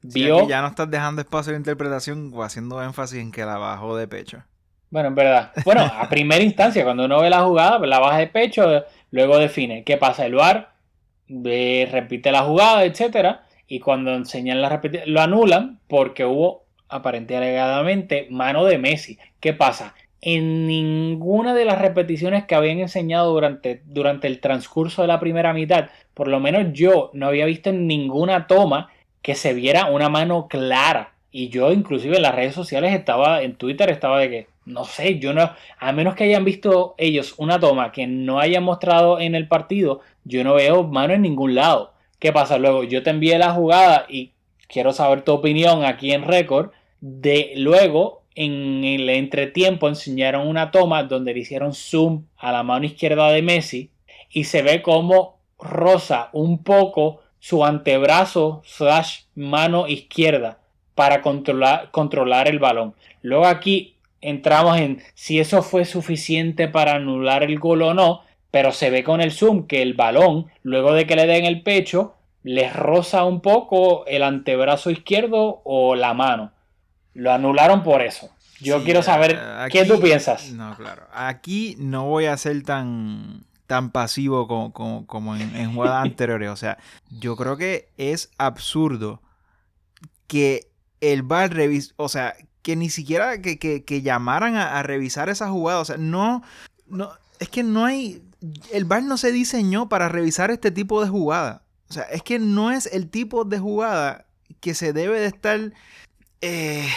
[0.07, 0.37] Sí, vio...
[0.45, 4.07] ya no estás dejando espacio de interpretación o haciendo énfasis en que la bajó de
[4.07, 4.43] pecho.
[4.89, 5.53] Bueno, en verdad.
[5.63, 9.83] Bueno, a primera instancia, cuando uno ve la jugada, la baja de pecho, luego define.
[9.85, 10.25] ¿Qué pasa?
[10.25, 10.73] El VAR
[11.27, 17.37] ve- repite la jugada, etcétera, y cuando enseñan la repeti- lo anulan porque hubo aparentemente
[17.37, 19.17] alegadamente mano de Messi.
[19.39, 19.95] ¿Qué pasa?
[20.19, 25.53] En ninguna de las repeticiones que habían enseñado durante, durante el transcurso de la primera
[25.53, 28.89] mitad, por lo menos yo no había visto en ninguna toma
[29.21, 31.13] que se viera una mano clara.
[31.31, 35.17] Y yo inclusive en las redes sociales estaba, en Twitter estaba de que, no sé,
[35.17, 39.33] yo no, a menos que hayan visto ellos una toma que no hayan mostrado en
[39.33, 41.90] el partido, yo no veo mano en ningún lado.
[42.21, 42.83] ¿Qué pasa luego?
[42.83, 44.33] Yo te envié la jugada y
[44.67, 46.69] quiero saber tu opinión aquí en récord.
[46.99, 52.85] De luego, en el entretiempo, enseñaron una toma donde le hicieron zoom a la mano
[52.85, 53.89] izquierda de Messi
[54.29, 60.59] y se ve como rosa un poco su antebrazo slash mano izquierda
[60.93, 62.93] para controlar, controlar el balón.
[63.23, 68.71] Luego aquí entramos en si eso fue suficiente para anular el gol o no, pero
[68.71, 72.15] se ve con el zoom que el balón, luego de que le den el pecho,
[72.43, 76.51] les roza un poco el antebrazo izquierdo o la mano.
[77.13, 78.29] Lo anularon por eso.
[78.59, 79.39] Yo Sí, quiero saber
[79.71, 80.51] qué tú piensas.
[80.51, 81.03] No, claro.
[81.13, 86.49] Aquí no voy a ser tan, tan pasivo como, como, como en, en jugadas anteriores.
[86.49, 86.77] O sea,
[87.09, 89.21] yo creo que es absurdo
[90.27, 90.67] que
[91.01, 95.29] el VAR revise, o sea, que ni siquiera que, que- que llamaran a, a revisar
[95.29, 95.79] esa jugada.
[95.79, 96.43] O sea, no,
[96.87, 97.09] no,
[97.39, 98.21] es que no hay,
[98.71, 101.63] el VAR no se diseñó para revisar este tipo de jugada.
[101.89, 104.25] O sea, es que no es el tipo de jugada
[104.59, 105.73] que se debe de estar
[106.41, 106.87] eh,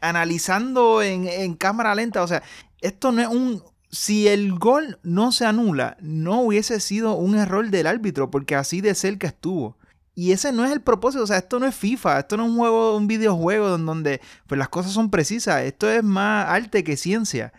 [0.00, 2.22] analizando en, cámara lenta.
[2.22, 2.42] O sea,
[2.80, 3.62] esto no es un...
[3.90, 8.80] Si el gol no se anula, no hubiese sido un error del árbitro, porque así
[8.80, 9.78] de cerca estuvo.
[10.16, 12.50] Y ese no es el propósito, o sea, esto no es FIFA, esto no es
[12.50, 16.82] un juego, un videojuego don- donde pues, las cosas son precisas, esto es más arte
[16.82, 17.52] que ciencia.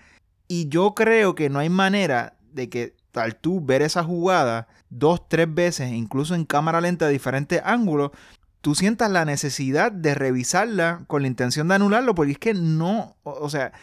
[0.50, 2.95] Y yo creo que no hay manera de que
[3.40, 8.12] tú ver esa jugada dos, tres veces, incluso en cámara lenta de diferentes ángulos,
[8.62, 13.16] tú sientas la necesidad de revisarla con la intención de anularlo, porque es que no,
[13.24, 13.74] o, sea,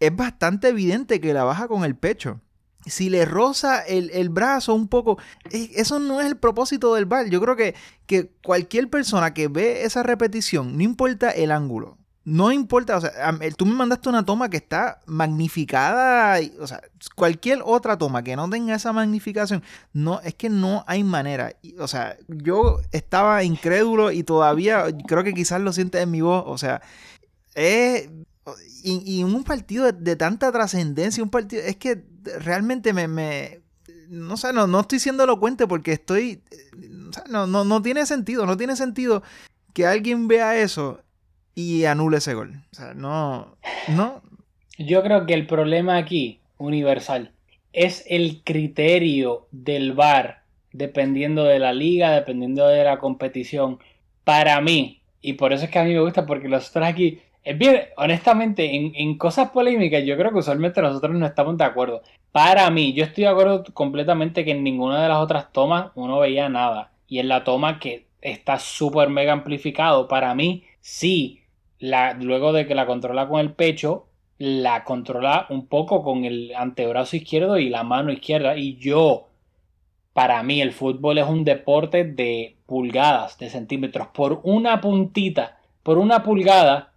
[0.00, 2.40] es bastante evidente que la baja con el pecho.
[2.84, 5.18] Si le roza el, el brazo un poco,
[5.50, 7.28] eh, eso no es el propósito del VAR.
[7.28, 7.74] Yo creo que,
[8.06, 13.38] que cualquier persona que ve esa repetición, no importa el ángulo, no importa, o sea,
[13.56, 16.82] tú me mandaste una toma que está magnificada, o sea,
[17.14, 19.62] cualquier otra toma que no tenga esa magnificación,
[19.92, 21.54] no, es que no hay manera.
[21.78, 26.42] O sea, yo estaba incrédulo y todavía creo que quizás lo sientes en mi voz,
[26.46, 26.82] o sea,
[27.54, 28.10] es...
[28.82, 32.04] Y, un partido de, tanta trascendencia, un partido, es que
[32.40, 33.60] realmente me, me
[34.08, 36.90] no sé, no, no estoy siendo elocuente porque estoy, eh,
[37.28, 39.22] no, no, no tiene sentido, no tiene sentido
[39.72, 41.00] que alguien vea eso
[41.56, 42.52] y anule ese gol.
[42.70, 43.56] O sea, no,
[43.88, 44.22] no,
[44.78, 47.32] Yo creo que el problema aquí, universal,
[47.72, 50.42] es el criterio del VAR
[50.72, 53.78] dependiendo de la liga, dependiendo de la competición.
[54.22, 57.56] Para mí, y por eso es que a mí me gusta, porque nosotros aquí, es
[57.56, 62.02] bien, honestamente, en, en cosas polémicas, yo creo que usualmente nosotros no estamos de acuerdo.
[62.32, 66.18] Para mí, yo estoy de acuerdo completamente que en ninguna de las otras tomas uno
[66.18, 66.92] veía nada.
[67.08, 71.42] Y en la toma que está súper mega amplificado, para mí, sí,
[71.80, 74.06] luego de que la controla con el pecho,
[74.38, 78.56] la controla un poco con el antebrazo izquierdo y la mano izquierda.
[78.56, 79.28] Y yo,
[80.12, 84.08] para mí, el fútbol es un deporte de pulgadas, de centímetros.
[84.08, 86.92] Por una puntita, por una pulgada,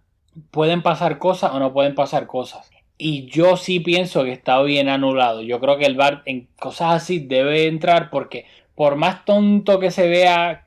[0.50, 2.70] pueden pasar cosas o no pueden pasar cosas.
[2.98, 5.40] Y yo sí pienso que está bien anulado.
[5.40, 9.90] Yo creo que el VAR en cosas así debe entrar porque por más tonto que
[9.90, 10.66] se vea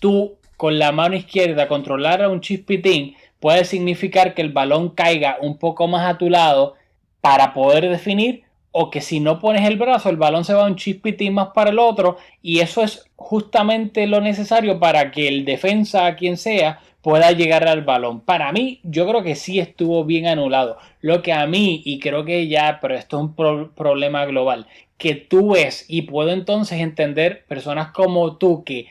[0.00, 5.36] tú con la mano izquierda controlar a un chispitín, puede significar que el balón caiga
[5.38, 6.76] un poco más a tu lado
[7.20, 10.76] para poder definir o que si no pones el brazo el balón se va un
[10.76, 16.16] chispitín más para el otro y eso es justamente lo necesario para que el defensa,
[16.16, 18.20] quien sea, pueda llegar al balón.
[18.20, 20.78] Para mí, yo creo que sí estuvo bien anulado.
[21.02, 25.16] Lo que a mí, y creo que ya, pero esto es un problema global, que
[25.16, 28.86] tú ves y puedo entonces entender personas como tú que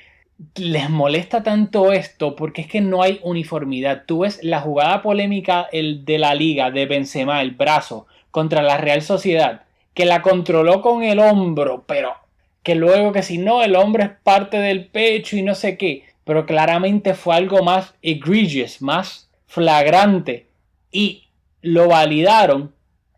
[0.55, 4.03] les molesta tanto esto porque es que no hay uniformidad.
[4.05, 8.77] Tú ves la jugada polémica el de la liga de Benzema, el brazo, contra la
[8.77, 12.15] Real Sociedad, que la controló con el hombro, pero
[12.63, 16.05] que luego que si no, el hombro es parte del pecho y no sé qué,
[16.23, 20.47] pero claramente fue algo más egregious, más flagrante.
[20.91, 21.23] Y
[21.61, 22.73] lo validaron.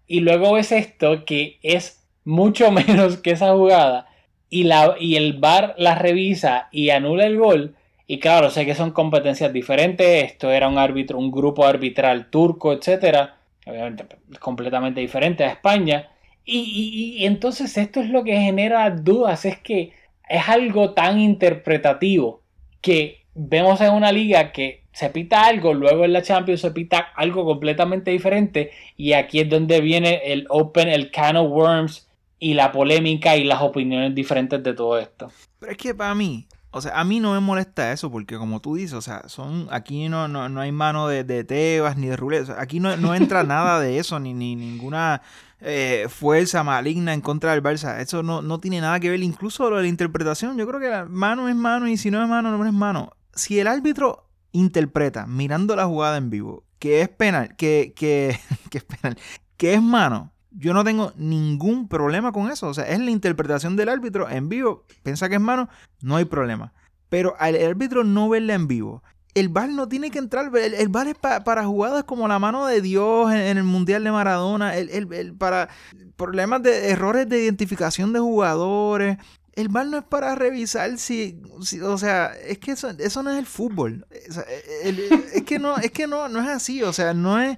[0.07, 4.07] Y luego ves esto que es mucho menos que esa jugada
[4.55, 7.75] y, la, y el VAR la revisa y anula el gol.
[8.07, 10.23] Y claro, sé que son competencias diferentes.
[10.23, 13.35] Esto era un árbitro, un grupo arbitral turco, etcétera.
[13.65, 14.05] Obviamente,
[14.39, 16.09] completamente diferente a España.
[16.45, 19.43] Y, y, entonces esto es lo que genera dudas.
[19.43, 19.91] Es que
[20.29, 22.41] es algo tan interpretativo
[22.79, 26.99] que vemos en una liga que se pita algo, luego en la Champions se pita
[27.13, 28.71] algo completamente diferente.
[28.95, 32.04] Y aquí es donde viene el Open, el can of worms
[32.39, 35.31] y la polémica y las opiniones diferentes de todo esto.
[35.59, 38.61] Pero es que para mí, o sea, a mí no me molesta eso porque como
[38.61, 42.49] tú dices, o sea, son aquí no, no, hay mano de, Tebas ni de Rulet,
[42.57, 45.21] aquí no, no entra nada de eso, ni, ni ninguna
[45.61, 47.99] eh, fuerza maligna en contra del Barça.
[47.99, 50.89] Eso no, no tiene nada que ver, incluso lo de la interpretación, yo creo que
[50.89, 53.11] la mano es mano y si no es mano, no es mano.
[53.33, 58.77] Si el árbitro interpreta mirando la jugada en vivo que es penal, que, que, que
[58.77, 59.17] es penal,
[59.57, 62.67] que es mano, yo no tengo ningún problema con eso.
[62.67, 64.85] O sea, es la interpretación del árbitro en vivo.
[65.03, 65.69] Piensa que es mano,
[66.01, 66.73] no hay problema.
[67.09, 69.03] Pero al árbitro no verla en vivo.
[69.33, 70.49] El VAR no tiene que entrar.
[70.55, 74.77] El, el es para jugadas como la mano de Dios en, el Mundial de Maradona.
[74.77, 75.67] El, para
[76.15, 79.17] problemas de errores de identificación de jugadores
[79.55, 81.41] el VAR no es para revisar si,
[81.81, 84.05] o sea, es que eso, eso no es el fútbol.
[84.11, 87.57] es que no, es que no, no es así, o sea, no es,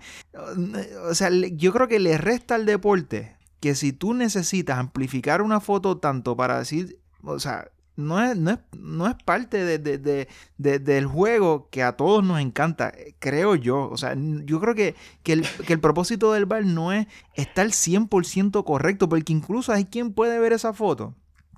[1.04, 5.60] o sea, yo creo que le resta al deporte que si tú necesitas amplificar una
[5.60, 11.06] foto tanto para decir, o sea, no es, no es, no es parte de, del
[11.08, 13.90] juego que a todos nos encanta, creo yo.
[13.90, 17.66] O sea, yo creo que, que, el, que el propósito del bar no es estar
[17.66, 21.16] 100% correcto, porque incluso hay quien puede ver esa foto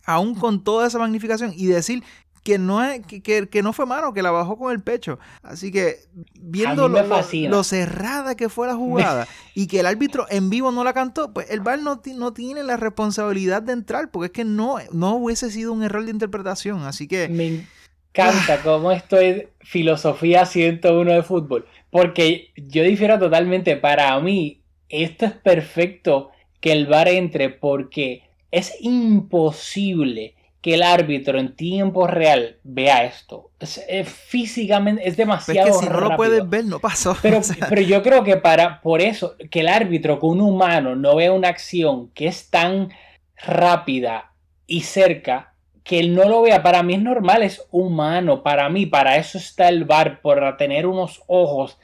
[0.10, 2.04] aún con toda esa magnificación y decir
[2.44, 5.20] que no, es, que, no fue mano, que la bajó con el pecho.
[5.44, 5.98] Así que
[6.40, 10.94] viendo lo, cerrada que fue la jugada y que el árbitro en vivo no la
[10.94, 14.78] cantó, pues el VAR no, no, tiene la responsabilidad de entrar, porque es que no,
[14.92, 16.84] no hubiese sido un error de interpretación.
[16.84, 17.28] Así que...
[17.28, 17.66] Me
[18.10, 23.76] encanta cómo esto es filosofía 101 de fútbol, porque yo difiero totalmente.
[23.76, 31.40] Para mí, esto es perfecto que el VAR entre porque es imposible que el árbitro
[31.40, 33.52] en tiempo real vea esto.
[33.60, 35.70] Es, físicamente es demasiado.
[35.70, 37.16] Es que si no lo puedes ver, no pasó.
[37.22, 41.16] Pero, pero yo creo que para por eso, que el árbitro con un humano no
[41.16, 42.90] vea una acción que es tan
[43.38, 44.34] rápida
[44.68, 45.49] y cerca,
[45.90, 49.40] que él no lo vea, para mí es normal, es humano, para mí, para eso
[49.40, 51.80] está el VAR, por tener unos ojos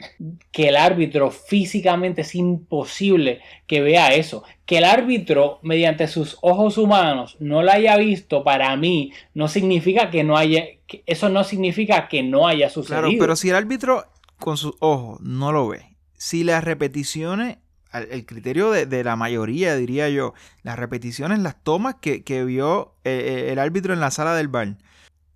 [0.52, 4.44] que el árbitro físicamente es imposible que vea eso.
[4.68, 10.12] Que el árbitro, mediante sus ojos humanos, no lo haya visto, para mí, no significa
[10.12, 10.66] que no haya,
[11.08, 13.02] eso no significa que no haya sucedido.
[13.02, 14.06] Claro, pero si el árbitro
[14.38, 17.58] con sus ojos no lo ve, si las repeticiones
[18.00, 23.52] el criterio de, la mayoría, diría yo, las repeticiones, las tomas que, vio eh, eh,
[23.52, 24.76] el árbitro en la sala del bar.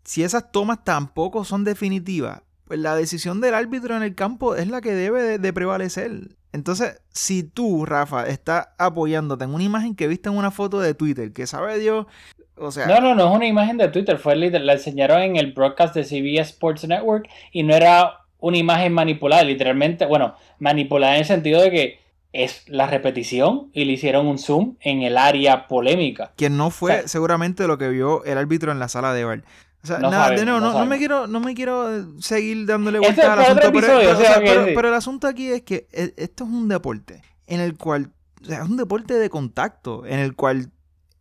[0.04, 4.67] Si esas tomas tampoco son definitivas, pues la decisión del árbitro en el campo es
[4.67, 6.36] la que debe de, prevalecer.
[6.52, 10.94] Entonces, si tú, Rafa, estás apoyándote en una imagen que viste en una foto de
[10.94, 12.08] Twitter, que sabe Dios,
[12.56, 15.36] O sea, No, no, no es una imagen de Twitter, fue literal- la enseñaron en
[15.36, 21.13] el broadcast de CBS Sports Network y no era una imagen manipulada, literalmente, bueno, manipulada
[21.13, 22.00] en el sentido de que
[22.34, 26.32] es la repetición y le hicieron un zoom en el área polémica.
[26.36, 29.23] que no fue o sea- seguramente lo que vio el árbitro en la sala de
[29.25, 29.44] bar.
[29.82, 32.65] O sea, No nada, sabemos, no no, no me quiero, no me quiero eh, seguir
[32.65, 34.71] dándole Este vuelta al asunto, pero, episodio, pero- o sea, o sea, pero- sí.
[34.75, 38.12] pero el asunto aquí es que eh, esto es un deporte en el cual,
[38.42, 40.69] o sea, es un deporte de contacto, en el cual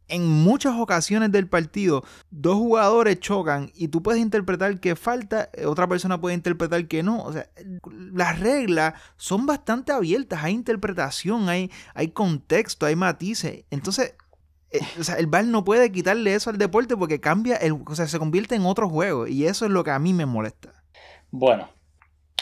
[0.08, 5.66] en muchas ocasiones del partido dos jugadores chocan y tú puedes interpretar que falta, eh,
[5.66, 7.22] otra persona puede interpretar que no.
[7.22, 7.48] O sea,
[8.12, 13.64] las reglas son bastante abiertas, hay interpretación, hay, hay contexto, hay matices.
[13.70, 14.14] Entonces,
[14.70, 17.94] eh, o sea, el VAR no puede quitarle eso al deporte porque cambia, el, o
[17.94, 20.72] sea, se convierte en otro juego y eso es lo que a mí me molesta.
[21.30, 21.68] Bueno,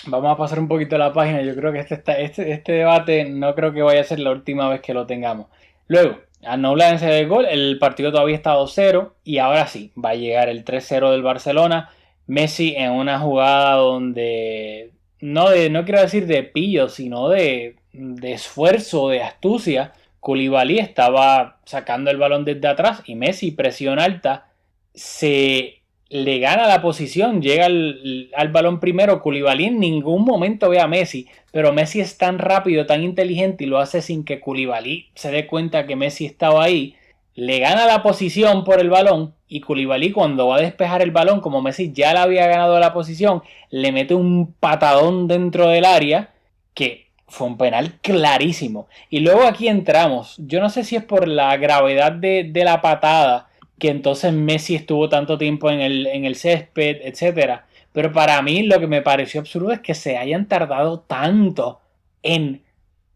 [0.07, 1.43] vamos a pasar un poquito la página.
[1.43, 4.31] Yo creo que este, está, este, este debate no creo que vaya a ser la
[4.31, 5.47] última vez que lo tengamos.
[5.89, 10.15] Luego, anula ese de gol, el partido todavía está 2-0 y ahora sí, va a
[10.15, 11.91] llegar el 3-0 del Barcelona.
[12.27, 18.33] Messi en una jugada donde no, de, no quiero decir de pillo, sino de, de
[18.33, 19.93] esfuerzo, de astucia.
[20.21, 24.49] Koulibaly estaba sacando el balón desde atrás y Messi, presión alta,
[24.95, 29.21] se le gana la posición, llega al, al balón primero.
[29.21, 33.67] Koulibaly en ningún momento ve a Messi, pero Messi es tan rápido, tan inteligente y
[33.67, 36.95] lo hace sin que Koulibaly se dé cuenta que Messi estaba ahí.
[37.35, 41.41] Le gana la posición por el balón y Koulibaly cuando va a despejar el balón,
[41.41, 46.31] como Messi ya le había ganado la posición, le mete un patadón dentro del área
[46.73, 48.87] que fue un penal clarísimo.
[49.11, 50.37] Y luego aquí entramos.
[50.39, 53.46] Yo no sé si es por la gravedad de la patada
[53.79, 57.67] que entonces Messi estuvo tanto tiempo en el, en el césped, etcétera.
[57.93, 61.81] Pero para mí lo que me pareció absurdo es que se hayan tardado tanto
[62.23, 62.63] en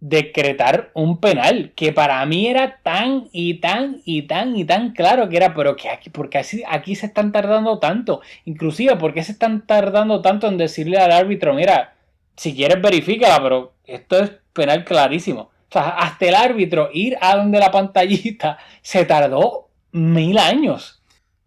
[0.00, 5.28] decretar un penal que para mí era tan y tan y tan y tan claro
[5.28, 9.32] que era, pero que aquí, porque así, aquí se están tardando tanto, inclusive porque se
[9.32, 11.94] están tardando tanto en decirle al árbitro, mira,
[12.36, 15.42] si quieres verifícala, pero esto es penal clarísimo.
[15.42, 21.02] O sea, hasta el árbitro ir a donde la pantallita se tardó mil años.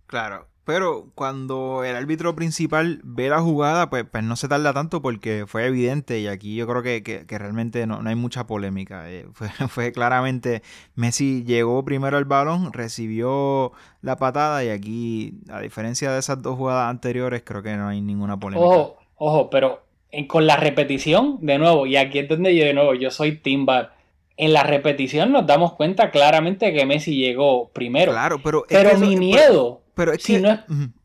[0.05, 5.01] Claro, pero cuando el árbitro principal ve la jugada, pues, pues no se tarda tanto
[5.01, 8.45] porque fue evidente y aquí yo creo que, que- que realmente no, no hay mucha
[8.47, 9.09] polémica.
[9.09, 10.61] Eh, fue, fue claramente,
[10.95, 13.71] Messi llegó primero al balón, recibió
[14.01, 18.01] la patada y aquí, a diferencia de esas dos jugadas anteriores, creo que no hay
[18.01, 18.67] ninguna polémica.
[18.67, 19.83] Ojo, ojo, pero
[20.27, 23.65] con la repetición, de nuevo, y aquí es donde yo de nuevo, yo soy Team
[23.65, 23.95] Bar.
[24.35, 28.11] En la repetición nos damos cuenta claramente que Messi llegó primero.
[28.11, 28.65] Claro, pero...
[28.69, 30.39] es pero eso- mi miedo, Pero, es si que...
[30.39, 30.59] no es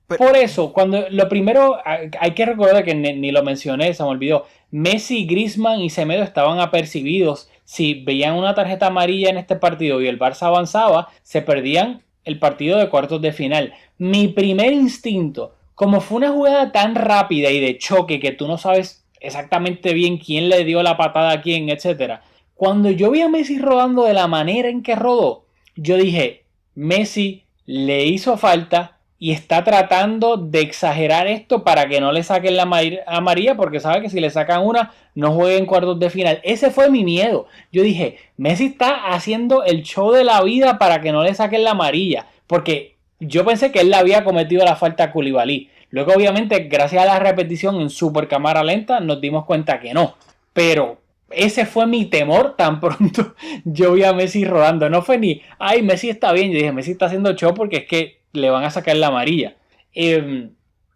[0.06, 3.92] pero- por eso, cuando lo primero, hay hay que recordar que ni, ni lo mencioné,
[3.92, 4.46] se me olvidó.
[4.70, 7.50] Messi, Griezmann y Semedo estaban apercibidos.
[7.64, 12.38] Si veían una tarjeta amarilla en este partido y el Barça avanzaba, se perdían el
[12.38, 13.74] partido de cuartos de final.
[13.98, 18.56] Mi primer instinto, como fue una jugada tan rápida y de choque que tú no
[18.56, 22.22] sabes exactamente bien quién le dio la patada a quién, etcétera.
[22.58, 25.44] Cuando yo vi a Messi rodando de la manera en que rodó,
[25.76, 26.42] yo dije,
[26.74, 32.56] Messi le hizo falta y está tratando de exagerar esto para que no le saquen
[32.56, 36.10] la amar- amarilla porque sabe que si le sacan una no juega en cuartos de
[36.10, 36.40] final.
[36.42, 37.46] Ese fue mi miedo.
[37.70, 41.62] Yo dije, Messi está haciendo el show de la vida para que no le saquen
[41.62, 45.70] la amarilla porque yo pensé que él le había cometido la falta a Koulibaly.
[45.90, 50.16] Luego obviamente gracias a la repetición en super cámara lenta nos dimos cuenta que no.
[50.52, 50.98] Pero
[51.30, 54.88] ese fue mi temor tan pronto yo vi a Messi rodando.
[54.88, 56.50] No fue ni, ay, Messi está bien.
[56.50, 59.56] Yo dije, Messi está haciendo show porque es que le van a sacar la amarilla.
[59.94, 60.50] Eh,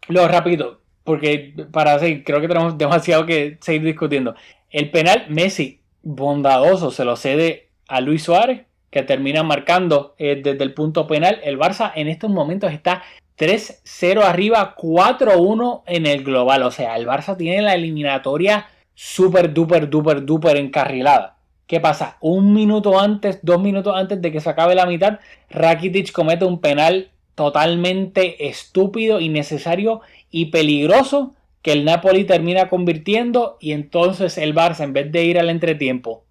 [0.09, 4.35] lo rápido, porque para seguir, creo que tenemos demasiado que seguir discutiendo.
[4.71, 10.65] El penal, Messi, bondadoso, se lo cede a Luis Suárez, que termina marcando eh, desde
[10.65, 11.41] el punto penal.
[11.45, 13.03] El Barça en estos momentos está
[13.39, 16.63] 3-0 arriba, 4-1 en el global.
[16.63, 21.37] O sea, el Barça tiene la eliminatoria super, duper, duper, duper encarrilada.
[21.67, 22.19] ¿Qué pasa?
[22.21, 25.21] Un minuto antes, dos minutos antes de que se acabe la mitad,
[25.51, 33.73] Rakitic comete un penal totalmente estúpido, innecesario y peligroso que el Napoli termina convirtiendo y
[33.73, 36.25] entonces el Barça en vez de ir al entretiempo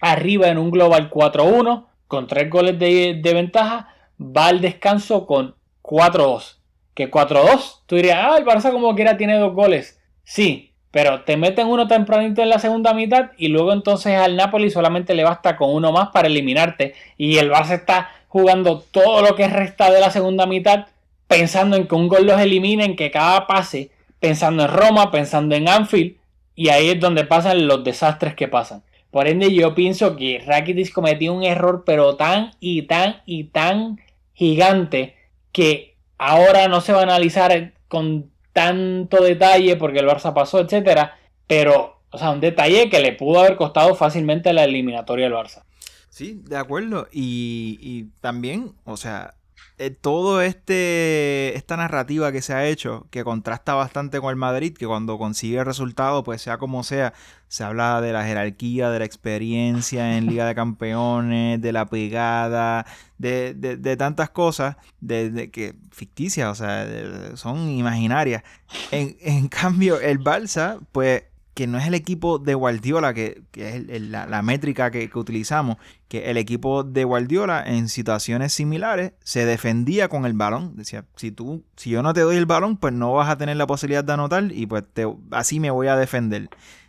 [0.00, 5.56] arriba en un global 4-1 con tres goles de, de ventaja va al descanso con
[5.82, 6.58] 4-2
[6.94, 11.36] que 4-2 tú dirías ah el Barça como quiera tiene dos goles sí pero te
[11.36, 15.54] meten uno tempranito en la segunda mitad y luego entonces al Napoli solamente le basta
[15.54, 20.00] con uno más para eliminarte y el Barça está jugando todo lo que resta de
[20.00, 20.86] la segunda mitad
[21.28, 23.90] pensando en que un gol los elimine, en que cada pase,
[24.20, 26.16] pensando en Roma, pensando en Anfield
[26.54, 28.82] y ahí es donde pasan los desastres que pasan.
[29.10, 34.00] Por ende yo pienso que Rakitic cometió un error pero tan y tan y tan
[34.32, 35.14] gigante
[35.52, 41.18] que ahora no se va a analizar con tanto detalle porque el Barça pasó, etcétera,
[41.46, 45.62] pero, o sea, un detalle que le pudo haber costado fácilmente la eliminatoria al Barça.
[46.08, 47.06] Sí, de acuerdo.
[47.12, 49.34] Y, y también, o sea,
[49.78, 54.74] eh, todo este esta narrativa que se ha hecho, que contrasta bastante con el Madrid,
[54.74, 57.12] que cuando consigue el resultado, pues sea como sea,
[57.48, 62.86] se habla de la jerarquía, de la experiencia en Liga de Campeones, de la pegada,
[63.18, 68.44] de, de, tantas cosas, de, que ficticias, o sea, son imaginarias.
[68.90, 71.24] En, en cambio, el Balsa, pues
[71.56, 76.36] que no es el equipo de Guardiola, que, es la, métrica que, utilizamos, que el
[76.36, 80.76] equipo de Guardiola en situaciones similares se defendía con el balón.
[80.76, 83.56] Decía, si tú, si yo no te doy el balón, pues no vas a tener
[83.56, 84.84] la posibilidad de anotar y pues
[85.32, 86.48] así me voy a defender.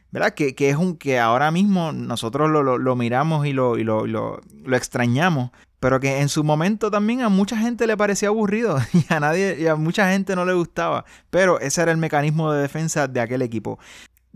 [0.09, 0.33] ¿Verdad?
[0.33, 4.41] Que, es un que ahora mismo nosotros lo, miramos y, lo, y lo, lo,
[4.71, 5.51] extrañamos,
[5.81, 9.57] pero que en su momento también a mucha gente le parecía aburrido y a nadie
[9.59, 13.19] y a mucha gente no le gustaba, pero ese era el mecanismo de defensa de
[13.19, 13.79] aquel equipo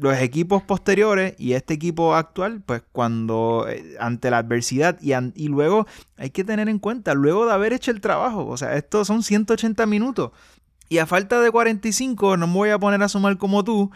[0.01, 5.47] los equipos posteriores y este equipo actual, pues cuando eh, ante la adversidad y, y,
[5.47, 5.85] luego
[6.17, 9.21] hay que tener en cuenta, luego de haber hecho el trabajo, o sea, estos son
[9.21, 10.31] 180 minutos.
[10.89, 13.91] Y a falta de 45, no me voy a poner a sumar como tú,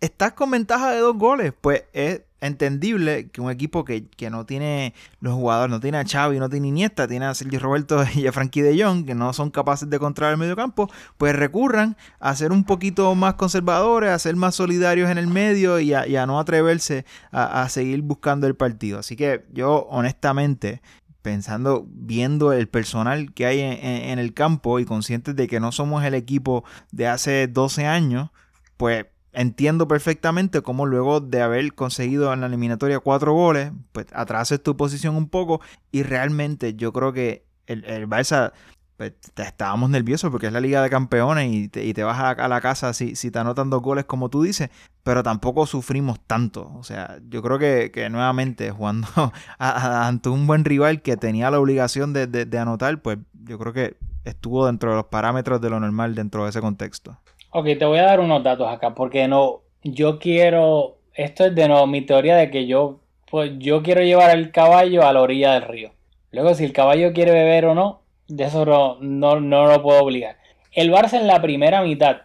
[0.00, 1.52] estás con ventaja de dos goles.
[1.60, 6.38] Pues es entendible que un equipo que, no tiene los jugadores, no tiene a Xavi,
[6.38, 9.50] no tiene Iniesta, tiene a Sergio Roberto y a Frankie de Jong, que no son
[9.50, 14.18] capaces de controlar el medio campo, pues recurran a ser un poquito más conservadores, a
[14.18, 18.98] ser más solidarios en el medio y a, no atreverse a, seguir buscando el partido.
[18.98, 20.82] Así que yo honestamente
[21.22, 26.04] pensando, viendo el personal que hay en, el campo y conscientes de que no somos
[26.04, 28.30] el equipo de hace 12 años,
[28.76, 34.62] pues entiendo perfectamente cómo luego de haber conseguido en la eliminatoria cuatro goles, pues atrases
[34.62, 35.60] tu posición un poco
[35.92, 38.52] y realmente yo creo que el, el Barça
[38.96, 42.94] pues, estábamos nerviosos porque es la Liga de Campeones y te, vas a, la casa
[42.94, 44.70] si, si te anotan dos goles como tú dices,
[45.02, 46.72] pero tampoco sufrimos tanto.
[46.74, 49.06] O sea, yo creo que, nuevamente jugando
[49.58, 53.98] ante un buen rival que tenía la obligación de, de anotar, pues yo creo que
[54.24, 57.18] estuvo dentro de los parámetros de lo normal dentro de ese contexto.
[57.58, 61.68] Ok, te voy a dar unos datos acá, porque no, yo quiero, esto es de
[61.68, 63.00] nuevo mi teoría de que yo,
[63.30, 65.92] pues yo quiero llevar el caballo a la orilla del río.
[66.32, 70.02] Luego, si el caballo quiere beber o no, de eso no, no, no lo puedo
[70.02, 70.36] obligar.
[70.70, 72.24] El Barça en la primera mitad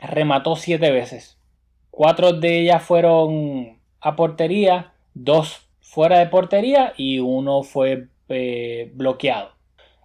[0.00, 1.40] remató siete veces.
[1.90, 9.50] Cuatro de ellas fueron a portería, dos fuera de portería y uno fue eh, bloqueado.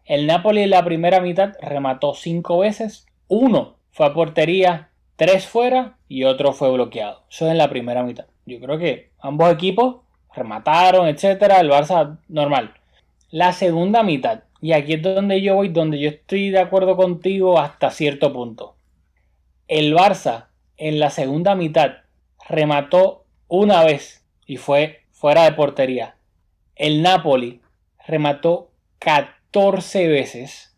[0.06, 5.98] El Napoli en la primera mitad remató cinco veces, uno fue a portería, tres fuera
[6.10, 7.24] y otro fue bloqueado.
[7.30, 8.26] Eso es en la primera mitad.
[8.46, 9.98] Yo creo que ambos equipos
[10.36, 11.60] remataron, etcétera.
[11.60, 12.74] El Barça normal.
[13.30, 17.60] La segunda mitad, y aquí es donde yo voy, donde yo estoy de acuerdo contigo
[17.60, 18.76] hasta cierto punto.
[19.68, 21.98] El Barça en la segunda mitad
[22.48, 26.18] remató una vez y fue fuera de portería.
[26.76, 27.62] El Napoli
[28.08, 30.76] remató 14 veces.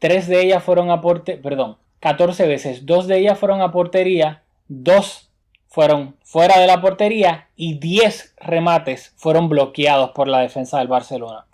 [0.00, 2.86] Tres de ellas fueron a portería, perdón, 14 veces.
[2.86, 5.30] Dos de ellas fueron a portería, dos
[5.68, 11.46] fueron fuera de la portería y 10 remates fueron bloqueados por la defensa del Barcelona.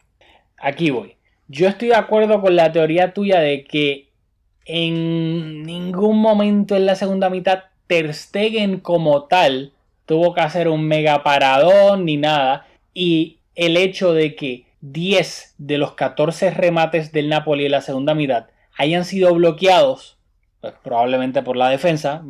[0.57, 1.17] Aquí voy.
[1.49, 4.09] Yo estoy de acuerdo con la teoría tuya de que
[4.65, 9.73] en ningún momento en la segunda mitad Ter Stegen como tal
[10.07, 15.79] tuvo que hacer un mega paradón ni nada y el hecho de que 10 de
[15.79, 20.14] los 14 remates del Napoli en la segunda mitad hayan sido bloqueados
[20.65, 22.23] pues, probablemente por la defensa,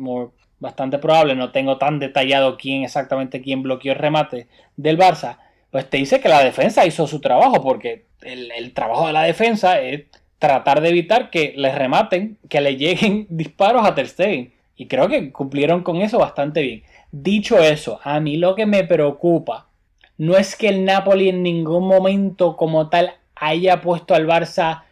[0.59, 5.37] bastante probable, no tengo tan detallado quién exactamente quién bloqueó el remate del Barça,
[5.71, 9.79] pues te dice que la defensa hizo su trabajo, porque el, trabajo de la defensa
[9.79, 10.03] es
[10.37, 14.53] tratar de evitar que le rematen, que le lleguen disparos a Ter Stegen.
[14.75, 16.83] Y creo que cumplieron con eso bastante bien.
[17.13, 19.69] Dicho eso, a mí lo que me preocupa
[20.17, 24.83] no es que el Napoli en ningún momento como tal haya puesto al Barça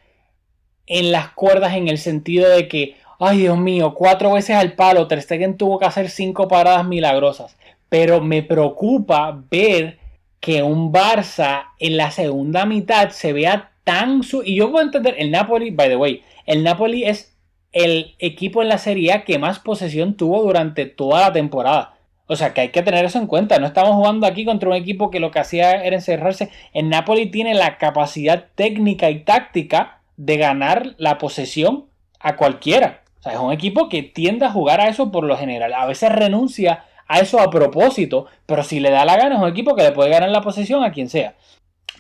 [0.86, 5.08] en las cuerdas en el sentido de que Ay, Dios mío, cuatro veces al palo.
[5.08, 5.24] Ter
[5.58, 7.58] tuvo que hacer cinco paradas milagrosas.
[7.90, 10.00] Pero me preocupa ver
[10.40, 14.24] que un Barça en la segunda mitad se vea tan...
[14.24, 17.38] Su y yo puedo entender, el Napoli, by the way, el Napoli es
[17.72, 21.94] el equipo en la Serie A que más posesión tuvo durante toda la temporada.
[22.28, 23.60] O sea que hay que tener eso en cuenta.
[23.60, 26.50] No estamos jugando aquí contra un equipo que lo que hacía era encerrarse.
[26.74, 31.86] El Napoli tiene la capacidad técnica y táctica de ganar la posesión
[32.20, 33.03] a cualquiera.
[33.24, 35.74] O sea, es un equipo que tiende a jugar a eso por lo general.
[35.74, 39.48] A veces renuncia a eso a propósito, pero si le da la gana es un
[39.48, 41.36] equipo que le puede ganar la posición a quien sea.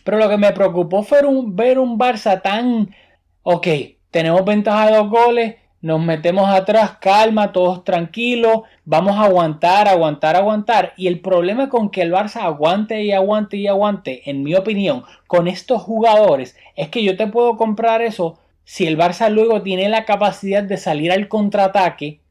[0.03, 2.93] Pero lo que me preocupó fue ver un Barça tan...
[3.43, 3.67] Ok,
[4.11, 10.36] tenemos ventaja de dos goles, nos metemos atrás, calma, todos tranquilos, vamos a aguantar, aguantar,
[10.36, 10.91] aguantar.
[10.97, 15.05] Y el problema con que el Barça aguante y aguante y aguante, en mi opinión,
[15.28, 19.89] con estos jugadores, es que yo te puedo comprar eso si el Barça luego tiene
[19.89, 22.22] la capacidad de salir al contraataque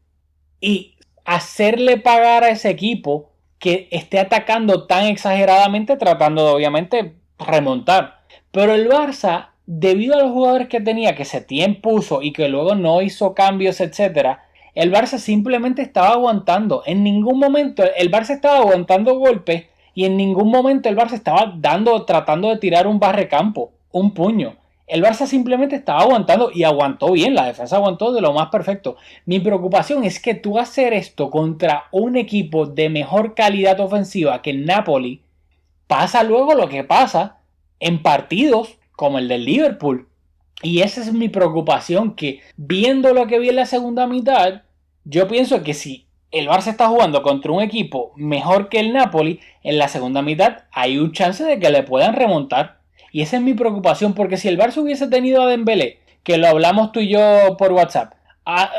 [0.60, 8.22] y hacerle pagar a ese equipo que esté atacando tan exageradamente, tratando de obviamente remontar.
[8.50, 12.74] Pero el Barça debido a los jugadores que tenía, que Setien puso y que luego
[12.74, 16.82] no hizo cambios, etcétera, el Barça simplemente estaba aguantando.
[16.86, 21.54] En ningún momento el Barça estaba aguantando golpes y en ningún momento el Barça estaba
[21.56, 24.56] dando, tratando de tirar un barrecampo, un puño.
[24.92, 28.96] El Barça simplemente estaba aguantando y aguantó bien, la defensa aguantó de lo más perfecto.
[29.24, 34.50] Mi preocupación es que tú hacer esto contra un equipo de mejor calidad ofensiva que
[34.50, 35.22] el Napoli,
[35.86, 37.38] pasa luego lo que pasa
[37.80, 40.08] en partidos como el del Liverpool.
[40.62, 44.60] Y esa es mi preocupación, que viendo lo que vi en la segunda mitad,
[45.04, 49.40] yo pienso que si el Barça está jugando contra un equipo mejor que el Napoli,
[49.62, 52.81] en la segunda mitad hay un chance de que le puedan remontar.
[53.12, 56.48] Y esa es mi preocupación, porque si el Barça hubiese tenido a Dembélé, que lo
[56.48, 58.14] hablamos tú y yo por WhatsApp,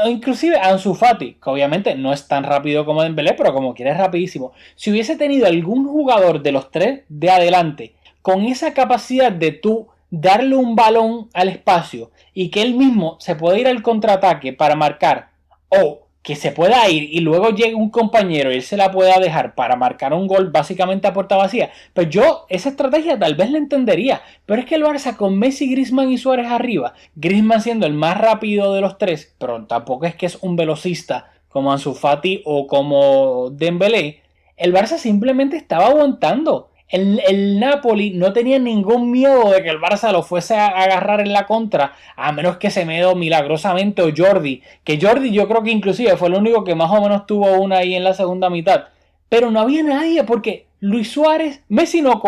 [0.08, 3.94] inclusive a Ansu Fati, que obviamente no es tan rápido como Dembélé, pero como quiere
[3.94, 4.52] rapidísimo.
[4.76, 9.88] Si hubiese tenido algún jugador de los tres de adelante con esa capacidad de tú
[10.10, 14.76] darle un balón al espacio y que él mismo se pueda ir al contraataque para
[14.76, 15.30] marcar
[15.70, 19.20] o que se pueda ir y luego llegue un compañero y él se la pueda
[19.20, 23.52] dejar para marcar un gol básicamente a puerta vacía, pues yo esa estrategia tal vez
[23.52, 27.86] la entendería, pero es que el Barça con Messi, Grisman y Suárez arriba, Grisman siendo
[27.86, 31.94] el más rápido de los tres, pero tampoco es que es un velocista como Ansu
[31.94, 34.22] Fati o como Dembélé,
[34.56, 40.12] el Barça simplemente estaba aguantando el, Napoli no tenía ningún miedo de que el Barça
[40.12, 44.62] lo fuese a agarrar en la contra, a menos que se me milagrosamente o Jordi,
[44.84, 47.78] que Jordi yo creo que inclusive fue el único que más o menos tuvo una
[47.78, 48.86] ahí en la segunda mitad.
[49.28, 52.22] Pero no había nadie porque Luis Suárez, Messi no...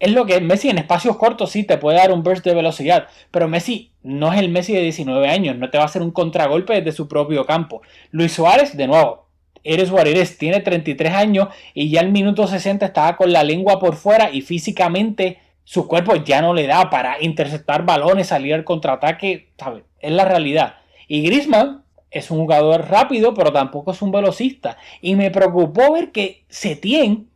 [0.00, 3.08] Es lo que Messi en espacios cortos sí te puede dar un burst de velocidad,
[3.32, 6.12] pero Messi no es el Messi de 19 años, no te va a hacer un
[6.12, 7.82] contragolpe desde su propio campo.
[8.10, 9.27] Luis Suárez, de nuevo,
[9.68, 10.06] eres what
[10.38, 14.40] tiene 33 años y ya el minuto 60 estaba con la lengua por fuera y
[14.40, 19.84] físicamente su cuerpo ya no le da para interceptar balones, salir al contraataque, ¿sabes?
[20.00, 20.76] Es la realidad.
[21.06, 24.78] Y Griezmann es un jugador rápido, pero tampoco es un velocista.
[25.02, 27.28] Y me preocupó ver que Setien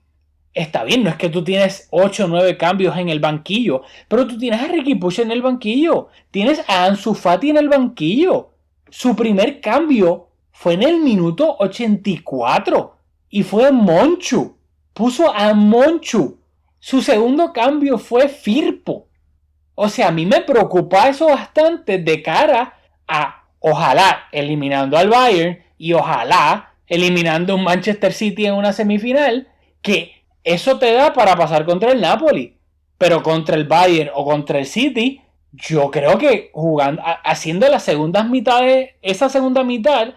[0.54, 4.26] está bien, no es que tú tienes 8 o 9 cambios en el banquillo, pero
[4.26, 8.50] tú tienes a Ricky Push en el banquillo, tienes a Ansu Fati en el banquillo.
[8.88, 12.96] Su primer cambio fue en el minuto 84
[13.30, 14.56] y fue Monchu.
[14.92, 16.38] Puso a Monchu.
[16.78, 19.08] Su segundo cambio fue Firpo.
[19.74, 22.74] O sea, a mí me preocupa eso bastante de cara
[23.08, 29.48] a, ojalá, eliminando al Bayern y ojalá eliminando un Manchester City en una semifinal,
[29.80, 30.12] que
[30.44, 32.58] eso te da para pasar contra el Napoli.
[32.98, 35.22] Pero contra el Bayern o contra el City,
[35.52, 40.14] yo creo que jugando, haciendo las segundas mitades, esa segunda mitad,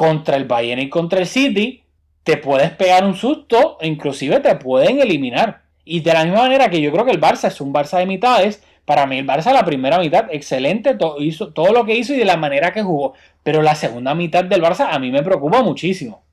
[0.00, 1.82] contra el Bayern y contra el City,
[2.24, 5.60] te puedes pegar un susto e inclusive te pueden eliminar.
[5.84, 8.06] Y de la misma manera que yo creo que el Barça es un Barça de
[8.06, 12.16] mitades, para mí el Barça la primera mitad, excelente, hizo, todo lo que hizo y
[12.16, 13.12] de la manera que jugó.
[13.42, 16.24] Pero la segunda mitad del Barça a mí me preocupa muchísimo.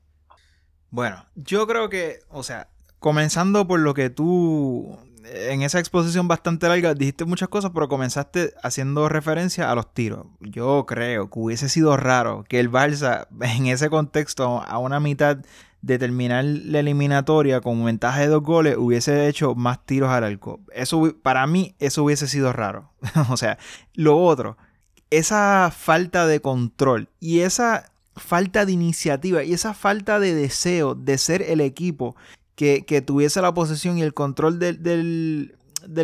[0.88, 2.68] Bueno, yo creo que, o sea,
[3.00, 4.98] comenzando por lo que tú
[5.32, 10.26] en esa exposición bastante larga dijiste muchas cosas, pero comenzaste haciendo referencia a los tiros.
[10.40, 15.38] Yo creo que hubiese sido raro que el Barça, en ese contexto, a una mitad
[15.80, 20.60] de terminar la eliminatoria con ventaja de dos goles, hubiese hecho más tiros al arco.
[20.72, 22.92] Eso, para mí, eso hubiese sido raro.
[23.30, 23.58] o sea,
[23.94, 24.56] lo otro,
[25.10, 31.18] esa falta de control y esa falta de iniciativa y esa falta de deseo de
[31.18, 32.16] ser el equipo
[32.58, 35.54] que, tuviese la posesión y el control del,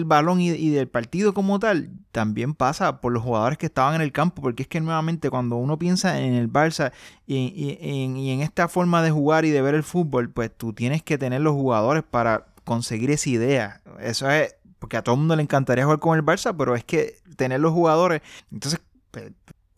[0.05, 4.13] balón y, del partido como tal, también pasa por los jugadores que estaban en el
[4.13, 6.93] campo, porque es que nuevamente cuando uno piensa en el Barça
[7.27, 11.19] y, en esta forma de jugar y de ver el fútbol, pues tú tienes que
[11.19, 13.83] tener los jugadores para conseguir esa idea.
[13.99, 16.85] Eso es, porque a todo el mundo le encantaría jugar con el Barça, pero es
[16.85, 18.81] que tener los jugadores, entonces,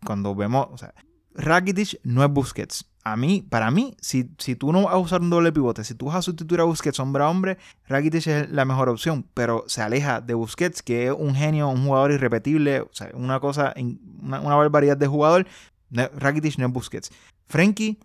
[0.04, 0.92] cuando vemos, o sea,
[1.36, 5.20] Rakitic no es Busquets a mí, para mí, si, si tú no vas a usar
[5.20, 8.50] un doble pivote, si tú vas a sustituir a Busquets hombre a hombre, Rakitic es
[8.50, 12.80] la mejor opción, pero se aleja de Busquets, que es un genio, un jugador irrepetible,
[12.80, 13.72] o sea, una cosa,
[14.20, 15.46] una, barbaridad de jugador.
[15.92, 17.12] Rakitic no es Busquets.
[17.46, 18.00] Frenkie,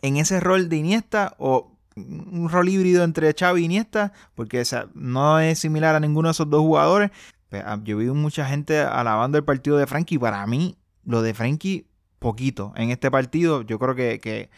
[0.00, 4.62] en ese rol de Iniesta o un rol híbrido entre Xavi y Iniesta, porque
[4.94, 7.10] no es similar a ninguno de esos dos jugadores,
[7.50, 10.18] pues, ah, yo vi mucha gente alabando el partido de Frankie.
[10.18, 11.86] Para mí, lo de Frankie,
[12.26, 12.72] poquito.
[12.74, 14.50] En este partido, yo creo que, que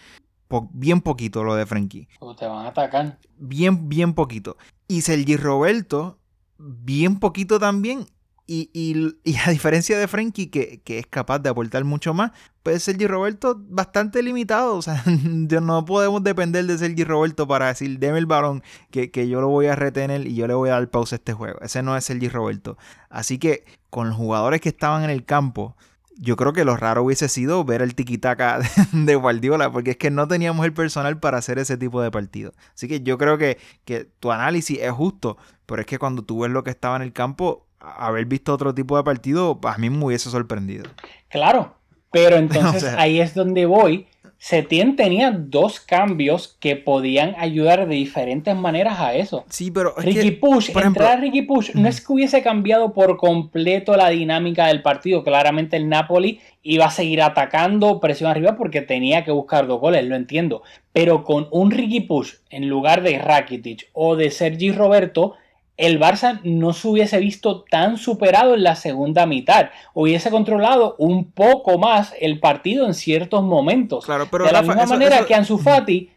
[0.72, 2.08] bien poquito lo de Frankie.
[2.18, 3.18] O te van a atacar.
[3.36, 4.56] Bien, bien poquito.
[4.88, 6.18] Y Sergi Roberto,
[6.56, 8.06] bien poquito también.
[8.46, 12.82] Y, y, a diferencia de Frankie, que, que, es capaz de aportar mucho más, pues
[12.84, 14.74] Sergi Roberto bastante limitado.
[14.76, 19.28] O sea, no podemos depender de Sergi Roberto para decir, deme el balón, que, que,
[19.28, 21.60] yo lo voy a retener y yo le voy a dar pausa a este juego.
[21.60, 22.78] Ese no es Sergi Roberto.
[23.10, 25.76] Así que con los jugadores que estaban en el campo,
[26.20, 28.58] yo creo que lo raro hubiese sido ver el tiquitaca
[28.92, 32.52] de Guardiola, porque es que no teníamos el personal para hacer ese tipo de partido.
[32.74, 36.40] Así que yo creo que, que tu análisis es justo, pero es que cuando tú
[36.40, 39.90] ves lo que estaba en el campo, haber visto otro tipo de partido, a mí
[39.90, 40.90] me hubiese sorprendido.
[41.28, 41.76] Claro,
[42.10, 44.08] pero entonces ahí es donde voy
[44.40, 49.44] Setien tenía dos cambios que podían ayudar de diferentes maneras a eso.
[49.48, 49.94] Sí, pero.
[49.96, 54.68] Ricky Push, entrar a Ricky Push no es que hubiese cambiado por completo la dinámica
[54.68, 55.24] del partido.
[55.24, 60.04] Claramente el Napoli iba a seguir atacando presión arriba porque tenía que buscar dos goles,
[60.04, 60.62] lo entiendo.
[60.92, 65.34] Pero con un Ricky Push en lugar de Rakitic o de Sergi Roberto,
[65.78, 69.70] el Barça no se hubiese visto tan superado en la segunda mitad.
[69.94, 74.04] Hubiese controlado un poco más el partido en ciertos momentos.
[74.04, 76.10] Claro, pero de la misma manera que Ansu Fati,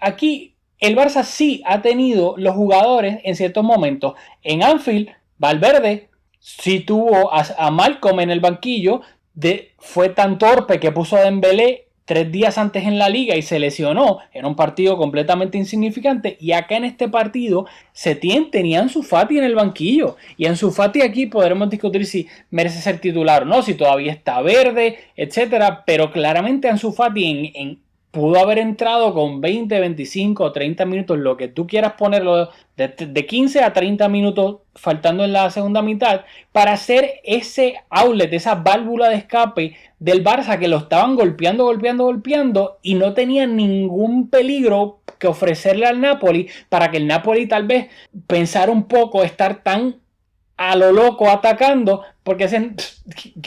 [0.00, 4.14] aquí el Barça sí ha tenido los jugadores en ciertos momentos.
[4.44, 6.08] En Anfield, Valverde
[6.38, 9.00] sí tuvo a, Malcolm en el banquillo,
[9.34, 13.42] de, fue tan torpe que puso a Dembélé tres días antes en la liga y
[13.42, 18.82] se lesionó, era un partido completamente insignificante y acá en este partido Setien tenía a
[18.84, 23.42] Ansu Fati en el banquillo y Ansu Fati aquí podremos discutir si merece ser titular
[23.42, 27.78] o no, si todavía está verde, etcétera, pero claramente Ansu Fati en
[28.10, 33.62] pudo haber entrado con 20, 25, 30 minutos, lo que tú quieras ponerlo, de, 15
[33.62, 39.16] a 30 minutos faltando en la segunda mitad, para hacer ese outlet, esa válvula de
[39.16, 45.26] escape del Barça que lo estaban golpeando, golpeando, golpeando y no tenía ningún peligro que
[45.26, 47.88] ofrecerle al Napoli para que el Napoli tal vez
[48.26, 49.96] pensara un poco estar tan
[50.56, 52.48] a lo loco atacando, porque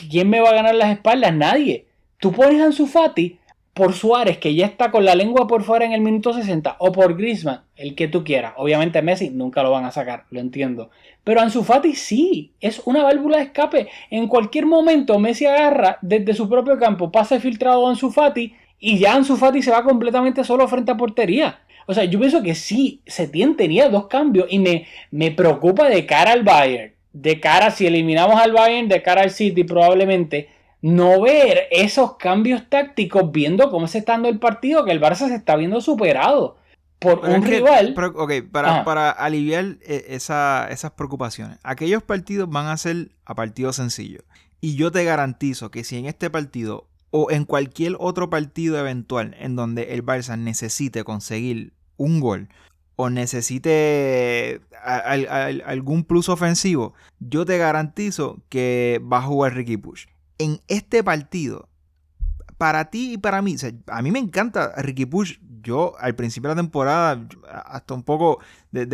[0.09, 1.33] ¿quién me va a ganar las espaldas?
[1.33, 1.85] Nadie.
[2.19, 3.37] Tú pones a Ansu Fati
[3.81, 6.91] por Suárez, que ya está con la lengua por fuera en el minuto 60, o
[6.91, 8.53] por Griezmann, el que tú quieras.
[8.57, 10.91] Obviamente Messi nunca lo van a sacar, lo entiendo.
[11.23, 13.87] Pero Ansu Fati sí, es una válvula de escape.
[14.11, 18.99] En cualquier momento Messi agarra desde su propio campo, pasa filtrado a Ansu Fati y
[18.99, 21.61] ya Ansu Fati se va completamente solo frente a portería.
[21.87, 26.05] O sea, yo pienso que sí, Setien tenía dos cambios y me, me preocupa de
[26.05, 26.93] cara al Bayern.
[27.13, 30.49] De cara, si eliminamos al Bayern, de cara al City probablemente
[30.81, 35.27] no ver esos cambios tácticos viendo cómo se está dando el partido, que el Barça
[35.27, 36.57] se está viendo superado
[36.99, 37.95] por un rival.
[37.97, 44.23] ok, para, para aliviar eh, esas preocupaciones, aquellos partidos van a ser a partidos sencillos.
[44.59, 49.35] Y yo te garantizo que si en este partido o en cualquier otro partido eventual
[49.39, 52.49] en donde el Barça necesite conseguir un gol
[52.95, 54.61] o necesite
[55.65, 60.05] algún plus ofensivo, yo te garantizo que va a jugar Ricky Push
[60.41, 61.69] en este partido,
[62.57, 63.55] para ti y para mí,
[63.87, 65.39] a mí me encanta Ricky Push.
[65.63, 67.27] Yo al principio de la temporada,
[67.65, 68.39] hasta un poco,
[68.71, 68.85] de,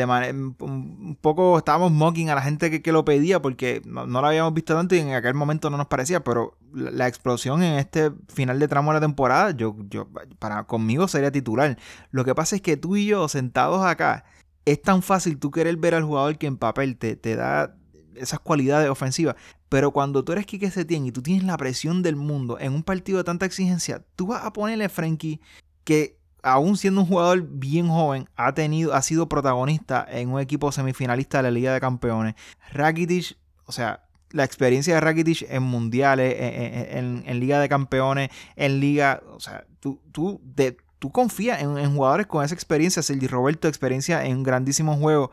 [0.60, 4.74] un poco estábamos mocking a la gente que, lo pedía porque no, lo habíamos visto
[4.74, 8.68] tanto y en aquel momento no nos parecía, pero la, explosión en este final de
[8.68, 10.08] tramo de la temporada, yo, yo,
[10.40, 11.78] para conmigo sería titular.
[12.12, 14.26] Lo que pasa es que tú y yo sentados acá,
[14.64, 17.76] es tan fácil tú querer ver al jugador que en papel te, te da
[18.20, 19.36] esas cualidades ofensivas.
[19.70, 22.84] Pero cuando tú eres Quique Setién y tú tienes la presión del mundo en un
[22.84, 24.92] partido de tanta exigencia, tú vas a ponerle a
[25.84, 30.72] que aún siendo un jugador bien joven, ha tenido, ha sido protagonista en un equipo
[30.72, 32.36] semifinalista de la Liga de Campeones.
[32.72, 39.22] Rakitic, o sea, la experiencia de Rakitic en mundiales, en, Liga de Campeones, en Liga,
[39.30, 40.42] o sea, tú, tú,
[41.00, 45.32] tú confías en, en, jugadores con esa experiencia, Sergi Roberto, experiencia en un grandísimo juego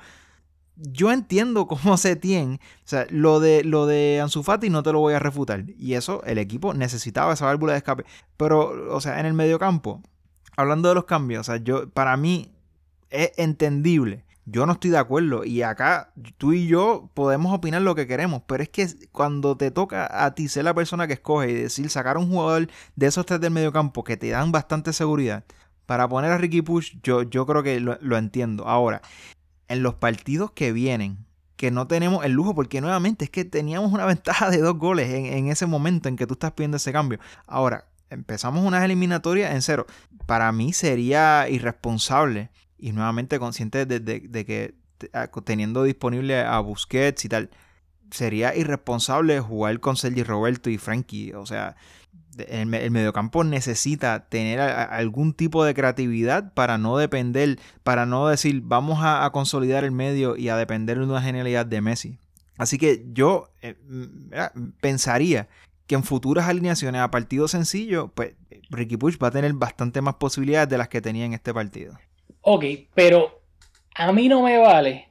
[0.76, 2.54] yo entiendo cómo se tiene.
[2.56, 5.64] O sea, lo de, lo de Ansu Fati no te lo voy a refutar.
[5.78, 8.04] Y eso, el equipo necesitaba esa válvula de escape.
[8.36, 10.02] Pero, o sea, en el mediocampo,
[10.56, 12.52] hablando de los cambios, o sea, yo, para mí
[13.10, 14.24] es entendible.
[14.46, 15.44] Yo no estoy de acuerdo.
[15.44, 18.42] Y acá tú y yo podemos opinar lo que queremos.
[18.46, 21.88] Pero es que cuando te toca a ti ser la persona que escoge y decir
[21.88, 25.44] sacar un jugador de esos tres del mediocampo que te dan bastante seguridad.
[25.86, 28.66] Para poner a Ricky Push, yo, yo creo que lo, lo entiendo.
[28.66, 29.02] Ahora,
[29.68, 31.18] en los partidos que vienen,
[31.56, 35.10] que no tenemos el lujo, porque nuevamente es que teníamos una ventaja de dos goles
[35.10, 37.18] en, ese momento en que tú estás pidiendo ese cambio.
[37.46, 39.86] Ahora, empezamos unas eliminatorias en cero.
[40.26, 44.74] Para mí sería irresponsable y nuevamente consciente de, que
[45.44, 47.50] teniendo disponible a Busquets y tal,
[48.10, 51.32] sería irresponsable jugar con Sergi Roberto y Frankie.
[51.34, 51.76] O sea,
[52.48, 58.98] el, mediocampo necesita tener algún tipo de creatividad para no depender, para no decir vamos
[59.02, 62.18] a, consolidar el medio y a depender de una genialidad de Messi.
[62.56, 63.76] Así que yo eh,
[64.80, 65.48] pensaría
[65.86, 68.34] que en futuras alineaciones a partido sencillo, pues
[68.70, 71.98] Ricky Push va a tener bastante más posibilidades de las que tenía en este partido.
[72.40, 72.64] Ok,
[72.94, 73.42] pero
[73.94, 75.08] a mí no me vale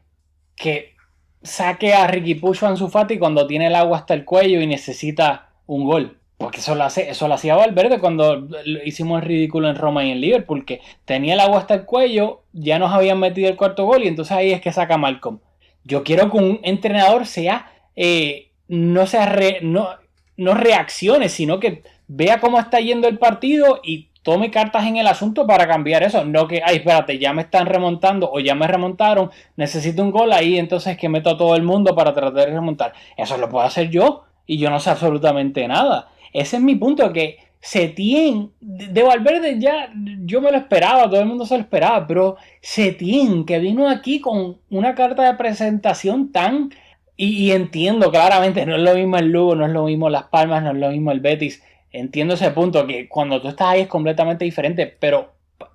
[0.56, 0.96] que
[1.42, 4.68] saque a Ricky Push o Ansu Fati cuando tiene el agua hasta el cuello y
[4.68, 6.20] necesita un gol.
[6.44, 8.50] Porque eso lo, hace, eso lo hacía Valverde cuando
[8.84, 12.41] hicimos el ridículo en Roma y en Liverpool, que tenía el agua hasta el cuello,
[12.52, 15.39] ya nos habían metido el cuarto gol y entonces ahí es que saca Malcolm.
[15.86, 19.88] Yo quiero que un entrenador sea, eh, no sea, no,
[20.36, 25.08] no reaccione, sino que vea cómo está yendo el partido y tome cartas en el
[25.08, 26.26] asunto para cambiar eso.
[26.26, 30.34] No que, ay, espérate, ya me están remontando o ya me remontaron, necesito un gol
[30.34, 32.91] ahí, entonces que meto a todo el mundo para tratar de remontar.
[33.16, 36.10] Eso lo puedo hacer yo y yo no sé absolutamente nada.
[36.34, 39.90] Ese es mi punto, que Setien, de Valverde ya
[40.26, 44.20] yo me lo esperaba, todo el mundo se lo esperaba, pero Setien, que vino aquí
[44.20, 46.72] con una carta de presentación tan...
[47.16, 50.64] Y, entiendo claramente, no es lo mismo el Lugo, no es lo mismo Las Palmas,
[50.64, 51.64] no es lo mismo el Betis.
[51.92, 55.32] Entiendo ese punto, que cuando tú estás ahí es completamente diferente, pero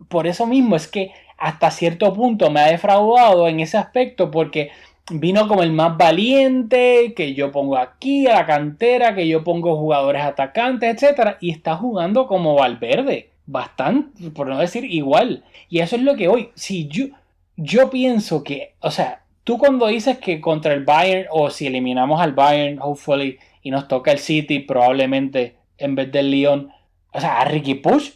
[0.09, 4.71] por eso mismo es que hasta cierto punto me ha defraudado en ese aspecto, porque
[5.11, 9.77] vino como el más valiente, que yo pongo aquí a la cantera, que yo pongo
[9.77, 11.37] jugadores atacantes, etc.
[11.41, 15.45] Y está jugando como Valverde, bastante, por no decir igual.
[15.69, 17.07] Y eso es lo que hoy, si yo,
[17.57, 22.21] yo pienso que, o sea, tú cuando dices que contra el Bayern, o si eliminamos
[22.21, 26.71] al Bayern, hopefully, y nos toca el City, probablemente en vez del Lyon,
[27.13, 28.11] o sea, a Ricky Push,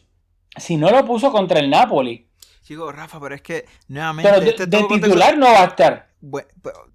[0.57, 2.27] si no lo puso contra el Napoli.
[2.63, 4.31] Chico, Rafa, pero es que nuevamente.
[4.31, 6.12] Pero de, este titular no va a estar.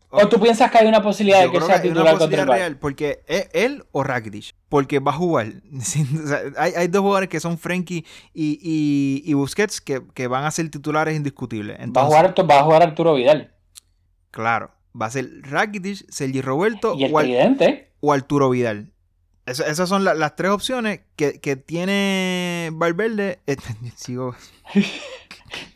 [0.10, 3.24] ¿O tú piensas que hay una posibilidad de que sea titular contra el real, Porque
[3.28, 4.56] es él o Rakitic.
[4.70, 5.48] Porque va a jugar.
[6.58, 11.78] hay, dos jugadores que son Frenkie y, y, Busquets que, van a ser titulares indiscutibles.
[11.78, 13.54] va, a jugar, va a jugar Arturo Vidal.
[14.32, 14.72] Claro.
[15.00, 16.96] Va a ser Rakitic, Sergi Roberto
[18.00, 18.94] o, Arturo Vidal.
[19.48, 23.40] Esas son las tres opciones que, tiene Valverde.
[23.96, 24.36] sigo.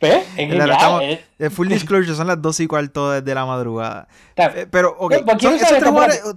[0.02, 0.26] ¿Ves?
[0.36, 4.10] Es el full disclosure son las 12 y cuarto desde la madrugada.
[4.36, 5.70] Eh, pero, ok, son esos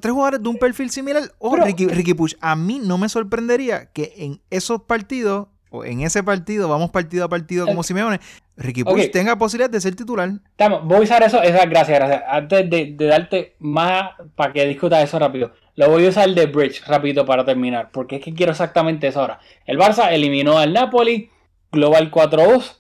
[0.00, 1.32] tres jugadores, de un perfil similar.
[1.38, 2.34] Oh, Ricky, Ricky Push.
[2.40, 5.48] A mí no me sorprendería que en esos partidos,
[5.82, 8.20] en ese partido, vamos partido a partido como Simeone,
[8.56, 10.30] Ricky Push tenga posibilidad de ser titular.
[10.84, 12.22] voy a usar eso, esa, gracias, gracias.
[12.28, 16.84] Antes de, darte más para que discutas eso rápido, lo voy a usar de Bridge
[16.86, 19.40] rápido para terminar, porque es que quiero exactamente eso ahora.
[19.66, 21.30] El Barça eliminó al Napoli,
[21.72, 22.76] Global 4-2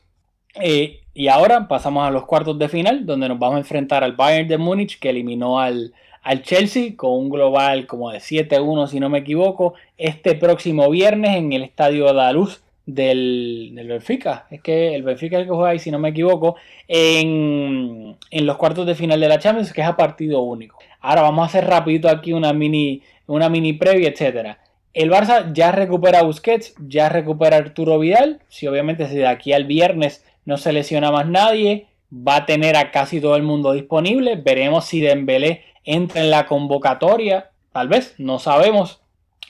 [0.60, 4.12] eh, y ahora pasamos a los cuartos de final, donde nos vamos a enfrentar al
[4.12, 5.92] Bayern de Múnich, que eliminó al,
[6.24, 11.36] al Chelsea con un global como de 7-1, si no me equivoco, este próximo viernes
[11.36, 14.46] en el estadio de Luz del, del, Benfica.
[14.50, 16.56] Es que el Benfica es el que juega ahí, si no me equivoco,
[16.88, 20.78] en, en, los cuartos de final de la Champions, que es a partido único.
[21.00, 24.58] Ahora vamos a hacer rapidito aquí una mini, una mini previa, etcétera.
[24.92, 28.40] El Barça ya recupera a Busquets, ya recupera a Arturo Vidal.
[28.48, 32.76] Si obviamente si de aquí al viernes no se lesiona más nadie, va a tener
[32.76, 34.36] a casi todo el mundo disponible.
[34.36, 39.00] Veremos si Dembélé entra en la convocatoria, tal vez, no sabemos.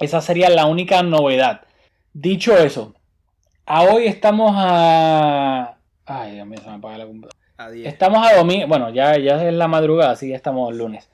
[0.01, 1.63] Esa sería la única novedad.
[2.15, 2.95] Dicho eso,
[3.67, 5.79] a hoy estamos a...
[6.07, 7.39] Ay, Dios mío, se me apaga la computadora.
[7.89, 11.09] Estamos a domingo, bueno, ya, ya es la madrugada, así que estamos lunes.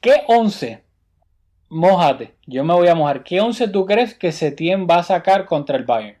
[0.00, 0.84] ¿Qué 11?
[1.70, 3.24] Mójate, yo me voy a mojar.
[3.24, 6.18] ¿Qué 11 tú crees que Setien va a sacar contra el Bayern?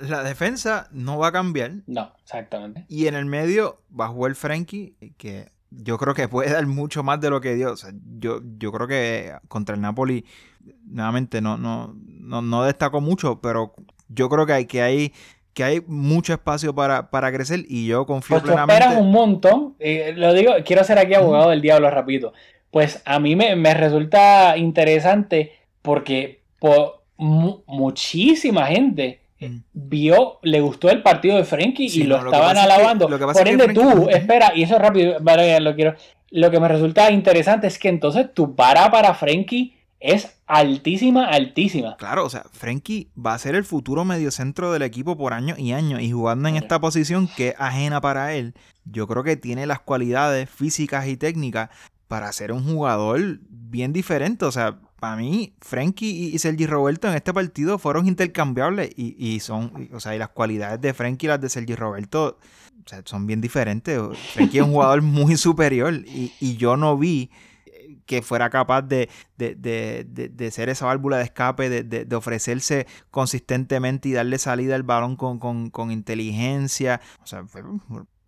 [0.00, 1.72] la defensa no va a cambiar.
[1.86, 2.84] No, exactamente.
[2.88, 7.02] Y en el medio va a jugar Frankie, que yo creo que puede dar mucho
[7.02, 7.74] más de lo que dio.
[8.18, 10.24] yo, yo creo que contra el Napoli,
[10.84, 11.94] nuevamente, no, no,
[12.42, 13.74] no, destacó mucho, pero
[14.10, 15.12] yo creo que hay, que hay,
[15.54, 18.82] que hay mucho espacio para, para crecer y yo confío pues plenamente.
[18.82, 19.74] esperas un montón.
[19.78, 22.32] Eh, lo digo, quiero ser aquí abogado del diablo rápido.
[22.70, 25.52] Pues a mí me, resulta interesante
[25.82, 29.62] porque por muchísima gente Mm.
[29.72, 33.08] vio, le gustó el partido de Frenkie y lo, estaban alabando.
[33.08, 35.94] Por ende, tú, espera, y eso rápido, lo quiero.
[36.30, 41.96] Lo que me resulta interesante es que entonces tu para para Frenkie es altísima, altísima.
[41.98, 45.72] Claro, o sea, Frenkie va a ser el futuro mediocentro del equipo por años y
[45.72, 49.66] años y jugando en esta posición que es ajena para él, yo creo que tiene
[49.66, 51.68] las cualidades físicas y técnicas
[52.08, 54.44] para ser un jugador bien diferente.
[54.46, 59.88] O sea, para mí, Frankie y Sergi Roberto en este partido fueron intercambiables y, son,
[59.92, 62.38] o sea, y las cualidades de Frankie y las de Sergi Roberto
[63.04, 64.00] son bien diferentes.
[64.34, 67.30] Frankie es un jugador muy superior y, yo no vi
[68.10, 69.08] que fuera capaz de,
[69.38, 74.82] de, de, de, ser esa válvula de escape, de, ofrecerse consistentemente y darle salida al
[74.82, 75.38] balón con,
[75.70, 77.00] con, inteligencia.
[77.22, 77.44] O sea,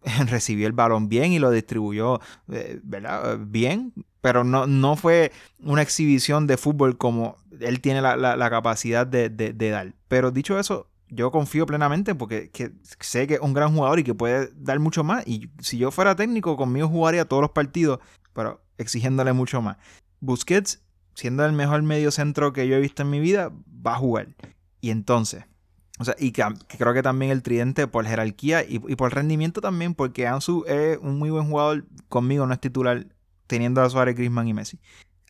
[0.27, 2.21] recibió el balón bien y lo distribuyó
[2.53, 3.41] eh, ¿verdad?
[3.41, 9.05] bien, pero no, no fue una exhibición de fútbol como él tiene la, la, capacidad
[9.05, 9.95] de, de, dar.
[10.07, 12.53] Pero dicho eso, yo confío plenamente porque
[13.01, 15.27] sé que es un gran jugador y que puede dar mucho más.
[15.27, 17.99] Y si yo fuera técnico, conmigo jugaría todos los partidos,
[18.33, 19.77] pero exigiéndole mucho más.
[20.21, 20.83] Busquets,
[21.15, 23.51] siendo el mejor medio centro que yo he visto en mi vida,
[23.87, 24.29] va a jugar.
[24.81, 25.45] Y entonces,
[25.99, 26.43] o sea, y que,
[26.79, 31.19] creo que también el tridente por jerarquía y, por rendimiento también, porque Ansu es un
[31.19, 33.07] muy buen jugador, conmigo no es titular,
[33.47, 34.81] teniendo a Suárez, Griezmann y Messi.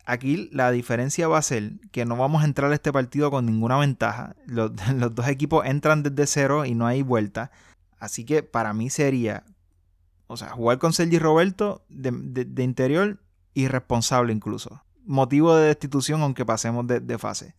[0.05, 3.45] Aquí la diferencia va a ser que no vamos a entrar a este partido con
[3.45, 4.35] ninguna ventaja.
[4.47, 4.71] Los,
[5.13, 7.51] dos equipos entran desde cero y no hay vuelta.
[7.99, 9.43] Así que para mí sería,
[10.33, 13.19] o sea, jugar con Sergi Roberto de, de, interior
[13.53, 14.83] irresponsable incluso.
[15.05, 17.55] Motivo de destitución aunque pasemos de, de fase.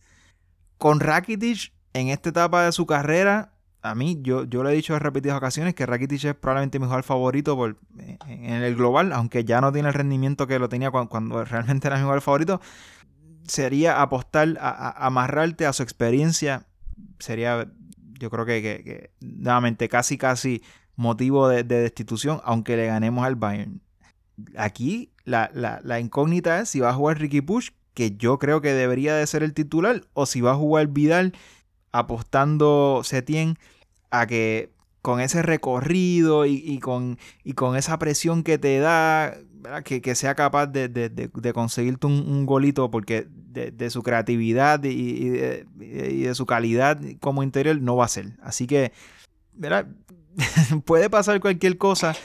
[0.77, 3.53] Con Rakitic en esta etapa de su carrera,
[3.85, 6.85] a mí, yo, yo le he dicho en repetidas ocasiones que Rakitic es probablemente mi
[6.85, 7.77] jugador favorito por,
[8.27, 11.97] en el global, aunque ya no tiene el rendimiento que lo tenía cuando, realmente era
[11.97, 12.61] mi jugador favorito.
[13.47, 16.65] Sería apostar a, amarrarte a su experiencia.
[17.19, 17.71] Sería,
[18.19, 20.63] yo creo que, nuevamente, casi, casi
[20.95, 23.81] motivo de, destitución, aunque le ganemos al Bayern.
[24.57, 29.15] Aquí la, incógnita es si va a jugar Ricky Push, que yo creo que debería
[29.15, 31.33] de ser el titular, o si va a jugar Vidal
[31.91, 33.57] apostando Setien
[34.11, 39.37] a que con ese recorrido y, con, y con esa presión que te da,
[39.83, 46.99] que, sea capaz de, conseguirte un, golito porque de, su creatividad y, de, su calidad
[47.19, 48.31] como interior no va a ser.
[48.41, 48.93] Así que,
[50.85, 52.15] puede pasar cualquier cosa.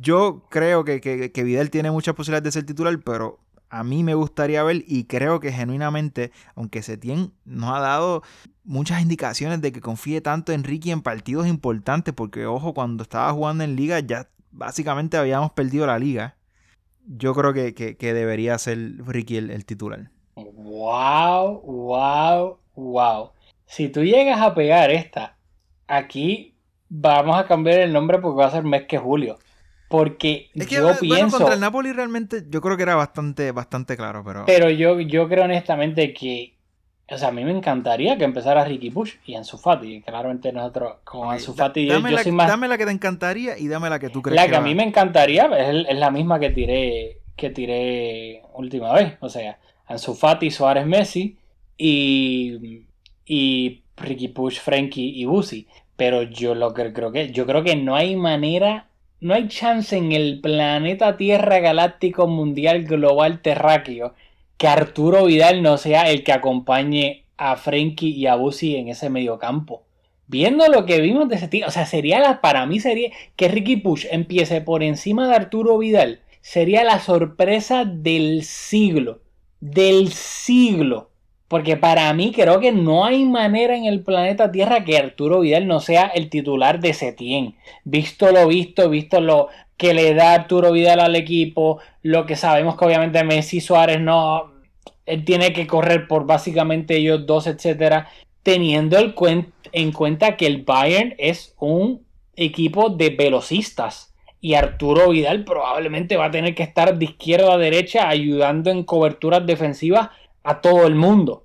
[0.00, 3.40] Yo creo que, que, que Vidal tiene muchas posibilidades de ser titular, pero
[3.72, 8.22] a mí me gustaría ver y creo que genuinamente, aunque Setien nos ha dado
[8.64, 13.32] muchas indicaciones de que confíe tanto en Ricky en partidos importantes, porque ojo, cuando estaba
[13.32, 16.36] jugando en liga ya básicamente habíamos perdido la liga.
[17.04, 20.10] Yo creo que, debería ser Ricky el, titular.
[20.36, 23.30] Wow, wow, wow.
[23.64, 25.38] Si tú llegas a pegar esta,
[25.88, 26.51] aquí
[26.92, 29.38] vamos a cambiar el nombre porque va a ser mes que julio.
[29.88, 31.38] Porque yo pienso.
[31.38, 34.44] contra el Napoli realmente yo creo que era bastante, bastante claro, pero.
[34.46, 36.54] Pero yo, yo creo honestamente que.
[37.10, 40.00] O sea, a mí me encantaría que empezara Ricky Push y Ansu Fati.
[40.00, 42.48] Claramente nosotros con Ansu Fati dame, yo, la, soy más...
[42.48, 44.74] dame la que te encantaría y dame la que tú crees La que, a mí
[44.74, 49.14] me encantaría es, es, la misma que tiré que tiré última vez.
[49.20, 51.36] O sea, Ansu Fati, Suárez, Messi
[51.76, 52.86] y,
[53.26, 55.66] y Ricky Push, Frankie y Busi.
[55.96, 58.88] Pero yo lo que creo que yo creo que no hay manera
[59.20, 64.14] no hay chance en el planeta Tierra Galáctico Mundial Global Terráqueo
[64.56, 69.10] que Arturo Vidal no sea el que acompañe a Frenkie y a Busi en ese
[69.10, 69.84] mediocampo.
[70.26, 73.48] Viendo lo que vimos de ese tío, o sea, sería la, para mí sería que
[73.48, 76.20] Ricky Push empiece por encima de Arturo Vidal.
[76.40, 79.20] Sería la sorpresa del siglo.
[79.60, 81.10] Del siglo.
[81.52, 85.66] Porque para mí creo que no hay manera en el planeta Tierra que Arturo Vidal
[85.66, 87.56] no sea el titular de Setien.
[87.84, 92.78] Visto lo visto, visto lo que le da Arturo Vidal al equipo, lo que sabemos
[92.78, 94.50] que obviamente Messi Suárez no,
[95.04, 98.08] él tiene que correr por básicamente ellos dos, etcétera,
[98.42, 102.00] teniendo en cuenta que el Bayern es un
[102.34, 107.58] equipo de velocistas y Arturo Vidal probablemente va a tener que estar de izquierda a
[107.58, 110.08] derecha ayudando en coberturas defensivas
[110.42, 111.44] a todo el mundo.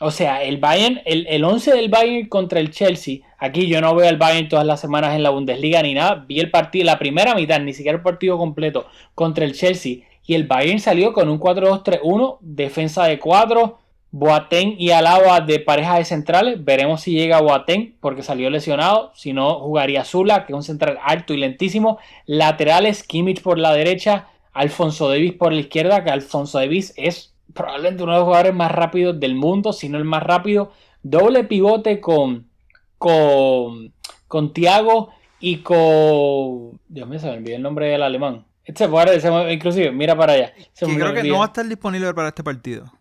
[0.00, 3.18] O sea, el Bayern, el, el 11 del Bayern contra el Chelsea.
[3.38, 6.24] Aquí yo no veo al Bayern todas las semanas en la Bundesliga ni nada.
[6.26, 9.98] Vi el partido, la primera mitad, ni siquiera el partido completo contra el Chelsea.
[10.24, 13.78] Y el Bayern salió con un 4-2-3-1, defensa de 4,
[14.10, 16.64] Boateng y Alaba de pareja de centrales.
[16.64, 19.10] Veremos si llega Boateng porque salió lesionado.
[19.14, 21.98] Si no, jugaría Zula, que es un central alto y lentísimo.
[22.26, 28.02] Laterales, Kimmich por la derecha, Alfonso Davis por la izquierda, que Alfonso Davis es probablemente
[28.02, 30.72] uno de los jugadores más rápidos del mundo, si no el más rápido.
[31.02, 32.48] Doble pivote con,
[32.98, 33.92] con,
[34.26, 36.80] con Tiago y con...
[36.88, 38.44] Dios mío, se me olvidó el nombre del alemán.
[38.64, 40.52] Este se inclusive, mira para allá.
[40.78, 42.92] creo que no va a estar disponible para este partido.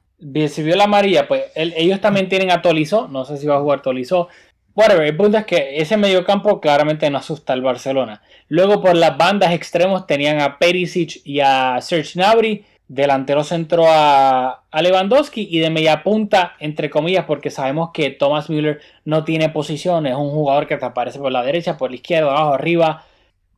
[0.48, 3.10] Si vio la amarilla, pues ellos también tienen a Tolizo.
[3.10, 4.30] No sé si va a jugar Tolizo.
[4.76, 8.22] Whatever, el punto es que ese mediocampo claramente no asusta al Barcelona.
[8.48, 14.64] Luego por las bandas extremos tenían a Perisic y a Serge Gnabry delantero centro a,
[14.72, 20.06] Lewandowski y de media punta, entre comillas, porque sabemos que Thomas Müller no tiene posición,
[20.06, 23.06] es un jugador que te aparece por la derecha, por la izquierda, abajo, arriba.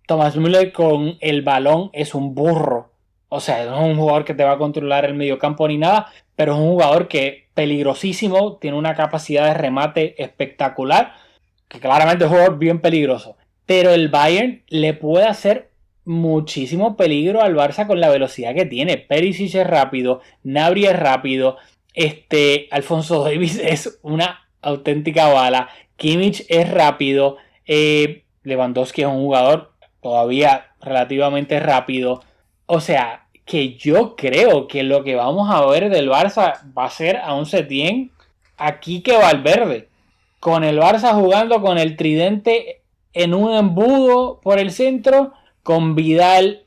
[0.07, 2.91] Thomas Müller con el balón es un burro.
[3.27, 6.11] O sea, no es un jugador que te va a controlar el mediocampo ni nada,
[6.36, 11.13] pero es un jugador que peligrosísimo, tiene una capacidad de remate espectacular,
[11.67, 13.36] que claramente es un jugador bien peligroso.
[13.65, 15.68] Pero el Bayern le puede hacer
[16.10, 18.97] muchísimo peligro al Barça con la velocidad que tiene.
[18.97, 21.57] Perisic es rápido, Nabri es rápido,
[21.93, 27.38] este Alfonso Davis es una auténtica bala, Kimmich es rápido,
[27.68, 32.24] eh, Lewandowski es un jugador todavía relativamente rápido.
[32.66, 36.89] O sea, que yo creo que lo que vamos a ver del Barça va a
[36.89, 38.10] ser a un Setien
[38.57, 39.89] aquí que Valverde.
[40.39, 42.82] Con el Barça jugando con el tridente
[43.14, 45.34] en un embudo por el centro,
[45.64, 46.66] con Vidal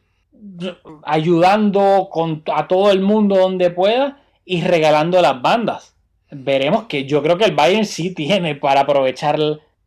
[1.04, 2.10] ayudando
[2.52, 5.94] a todo el mundo donde pueda y regalando las bandas.
[6.30, 9.38] Veremos que yo creo que el Bayern sí tiene para aprovechar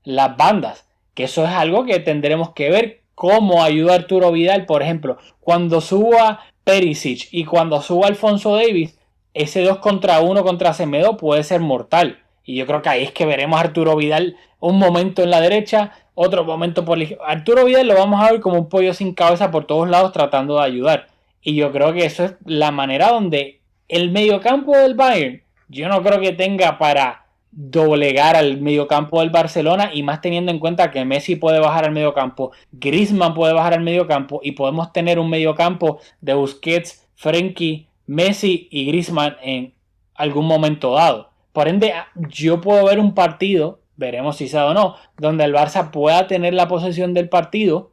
[0.04, 0.88] las bandas.
[1.14, 5.82] Que eso es algo que tendremos que ver cómo ayuda Arturo Vidal, por ejemplo, cuando
[5.82, 8.98] suba Perisic y cuando suba Alfonso Davis,
[9.34, 12.20] ese 2 contra 1 contra Semedo puede ser mortal.
[12.44, 15.42] Y yo creo que ahí es que veremos a Arturo Vidal un momento en la
[15.42, 17.26] derecha, otro momento izquierda.
[17.26, 20.56] Arturo Vidal lo vamos a ver como un pollo sin cabeza por todos lados tratando
[20.56, 21.08] de ayudar.
[21.42, 26.02] Y yo creo que eso es la manera donde el mediocampo del Bayern, yo no
[26.02, 31.06] creo que tenga para doblegar al mediocampo del Barcelona y más teniendo en cuenta que
[31.06, 36.00] Messi puede bajar al mediocampo, Griezmann puede bajar al mediocampo y podemos tener un mediocampo
[36.20, 39.74] de Busquets, Frenkie, Messi y Griezmann en
[40.16, 41.30] algún momento dado.
[41.54, 41.94] Por ende,
[42.30, 46.54] yo puedo ver un partido, veremos si sea o no, donde el Barça pueda tener
[46.54, 47.92] la posesión del partido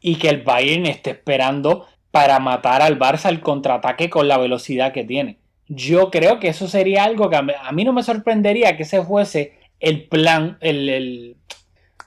[0.00, 4.92] y que el Bayern esté esperando para matar al Barça al contraataque con la velocidad
[4.92, 5.38] que tiene.
[5.68, 9.58] Yo creo que eso sería algo que a mí, no me sorprendería que ese fuese
[9.80, 11.36] el plan, el, el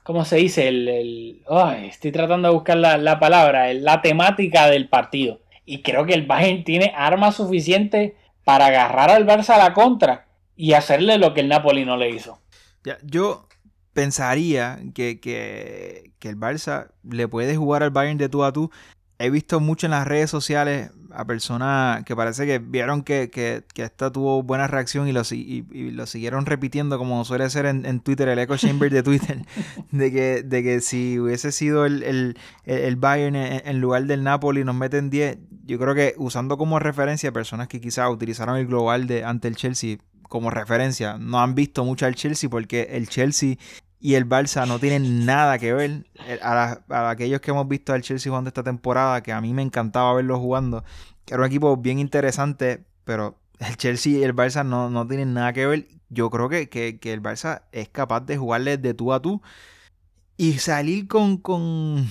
[0.03, 0.67] ¿cómo se dice?
[0.67, 1.41] El,
[1.83, 5.41] estoy tratando de buscar la, palabra, la temática del partido.
[5.65, 8.13] Y creo que el Bayern tiene armas suficientes
[8.43, 10.25] para agarrar al Barça a la contra
[10.55, 12.39] y hacerle lo que el Napoli no le hizo.
[13.03, 13.47] Yo
[13.93, 18.71] pensaría que, que, el Barça le puede jugar al Bayern de tú a tú.
[19.19, 23.63] He visto mucho en las redes sociales a personas que parece que vieron que, que,
[23.75, 25.63] esta tuvo buena reacción y lo, y,
[26.07, 29.45] siguieron repitiendo como suele ser en, Twitter, el echo chamber de Twitter,
[29.91, 32.35] de que, de que si hubiese sido el,
[32.97, 37.67] Bayern en, lugar del Napoli nos meten 10, yo creo que usando como referencia personas
[37.67, 39.97] que quizás utilizaron el global de ante el Chelsea
[40.31, 43.57] como referencia, no han visto mucho al Chelsea porque el Chelsea
[43.99, 46.05] y el Barça no tienen nada que ver.
[46.41, 46.79] A,
[47.09, 50.39] aquellos que hemos visto al Chelsea jugando esta temporada, que a mí me encantaba verlo
[50.39, 50.85] jugando,
[51.25, 55.33] que era un equipo bien interesante, pero el Chelsea y el Barça no, no tienen
[55.33, 55.87] nada que ver.
[56.07, 59.41] Yo creo que, que, el Barça es capaz de jugarle de tú a tú
[60.37, 62.09] y salir con, con,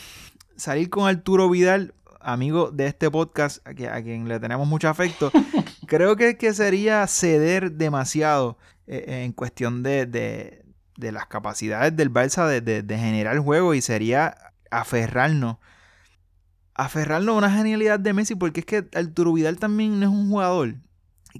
[0.57, 5.33] salir con Arturo Vidal, amigo de este podcast, a, quien le tenemos mucho afecto.
[5.91, 10.07] creo que, que sería ceder demasiado eh, en cuestión de
[11.01, 14.36] de las capacidades del Barça de, de, generar juego y sería
[14.70, 15.57] aferrarnos.
[16.74, 20.28] Aferrarnos a una genialidad de Messi porque es que Arturo Vidal también no es un
[20.30, 20.76] jugador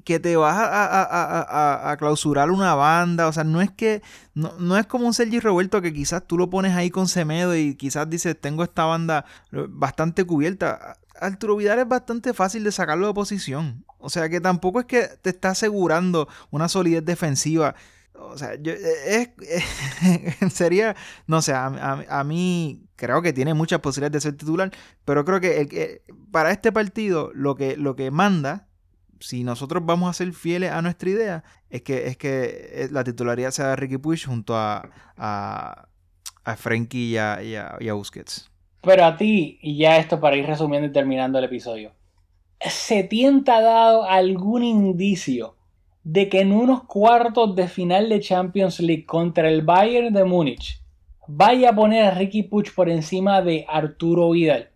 [0.05, 3.29] que te vas a, a, clausurar una banda.
[3.29, 4.03] O sea, no es que.
[4.35, 7.75] No, es como un Sergi Roberto que quizás tú lo pones ahí con Semedo y
[7.75, 10.97] quizás dices, tengo esta banda bastante cubierta.
[11.21, 13.85] Arturo Vidal es bastante fácil de sacarlo de posición.
[13.99, 17.75] O sea que tampoco es que te está asegurando una solidez defensiva.
[18.15, 20.97] O sea, yo, eh, es, sería,
[21.27, 24.71] no sé, a, mí creo que tiene muchas posibilidades de ser titular,
[25.05, 28.69] pero creo que para este partido lo que, lo que manda,
[29.21, 33.05] si nosotros vamos a ser fieles a nuestra idea, es que, es que eh, la
[33.05, 35.89] titularidad sea de Ricky Puig junto a, a,
[36.45, 38.50] a Frankie y a, y a Busquets.
[38.83, 41.93] Pero a ti, y ya esto para ir resumiendo y terminando el episodio,
[42.61, 45.57] ¿se tienta dado algún indicio
[46.03, 50.81] de que en unos cuartos de final de Champions League contra el Bayern de Múnich
[51.27, 54.71] vaya a poner a Ricky Puch por encima de Arturo Vidal.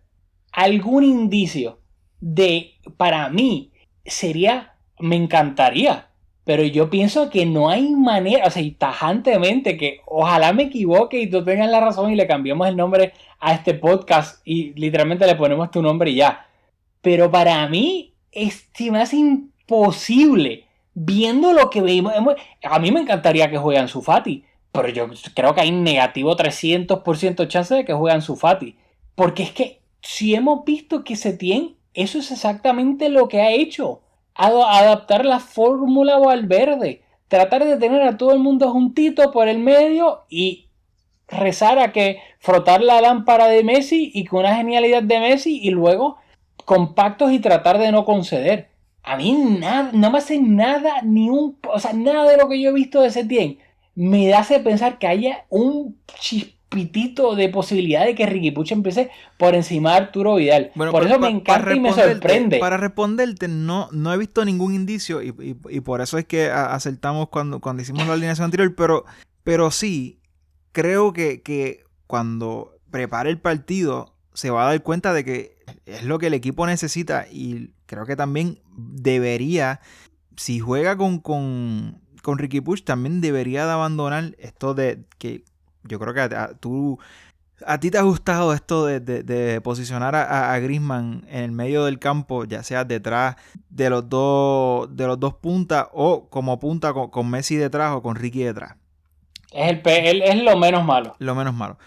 [0.51, 1.79] Algún indicio
[2.21, 3.71] de, para mí,
[4.05, 6.09] sería, me encantaría,
[6.45, 11.19] pero yo pienso que no hay manera, o sea, y tajantemente, que ojalá me equivoque
[11.19, 15.25] y tú tengas la razón y le cambiemos el nombre a este podcast y literalmente
[15.25, 16.47] le ponemos tu nombre y ya.
[17.01, 22.13] Pero para mí, es, más imposible viendo lo que vimos,
[22.63, 27.47] a mí me encantaría que jueguen su Fati, pero yo creo que hay negativo 300%
[27.47, 28.77] chance de que jueguen su Fati.
[29.15, 33.51] Porque es que si hemos visto que se tiene eso es exactamente lo que ha
[33.51, 34.01] hecho.
[34.35, 40.25] Adaptar la fórmula verde Tratar de tener a todo el mundo juntito por el medio
[40.29, 40.67] y
[41.27, 45.71] rezar a que frotar la lámpara de Messi y con una genialidad de Messi y
[45.71, 46.17] luego
[46.65, 48.69] compactos y tratar de no conceder.
[49.01, 52.61] A mí nada, no me hace nada, ni un, o sea, nada de lo que
[52.61, 53.59] yo he visto de Setien
[53.95, 55.97] me hace pensar que haya un
[56.75, 60.71] chispitito de posibilidad de que Ricky Puch empiece por encima de Arturo Vidal.
[60.75, 62.59] por eso me encanta y me sorprende.
[62.59, 65.31] Para responderte, no, no he visto ningún indicio y,
[65.81, 69.05] por eso es que acertamos cuando, cuando hicimos la alineación anterior, pero,
[69.43, 70.19] pero sí,
[70.71, 76.03] creo que, que cuando prepare el partido se va a dar cuenta de que es
[76.03, 79.79] lo que el equipo necesita y creo que también debería,
[80.35, 85.45] si juega con, con, con Ricky Push, también debería de abandonar esto de que
[85.87, 86.99] yo creo que a, tú,
[87.65, 91.99] a ti te ha gustado esto de, posicionar a, a, Grisman en el medio del
[91.99, 93.35] campo, ya sea detrás
[93.69, 98.15] de los dos, de los dos puntas o como punta con, Messi detrás o con
[98.15, 98.75] Ricky detrás.
[99.51, 101.15] Es, el, es lo menos malo.
[101.19, 101.77] Lo menos malo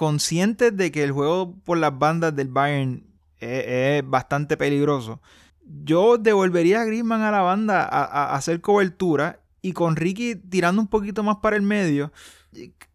[0.00, 3.04] conscientes de que el juego por las bandas del Bayern
[3.38, 5.20] es, bastante peligroso,
[5.62, 10.88] yo devolvería a Griezmann a la banda a, hacer cobertura y con Ricky tirando un
[10.88, 12.12] poquito más para el medio.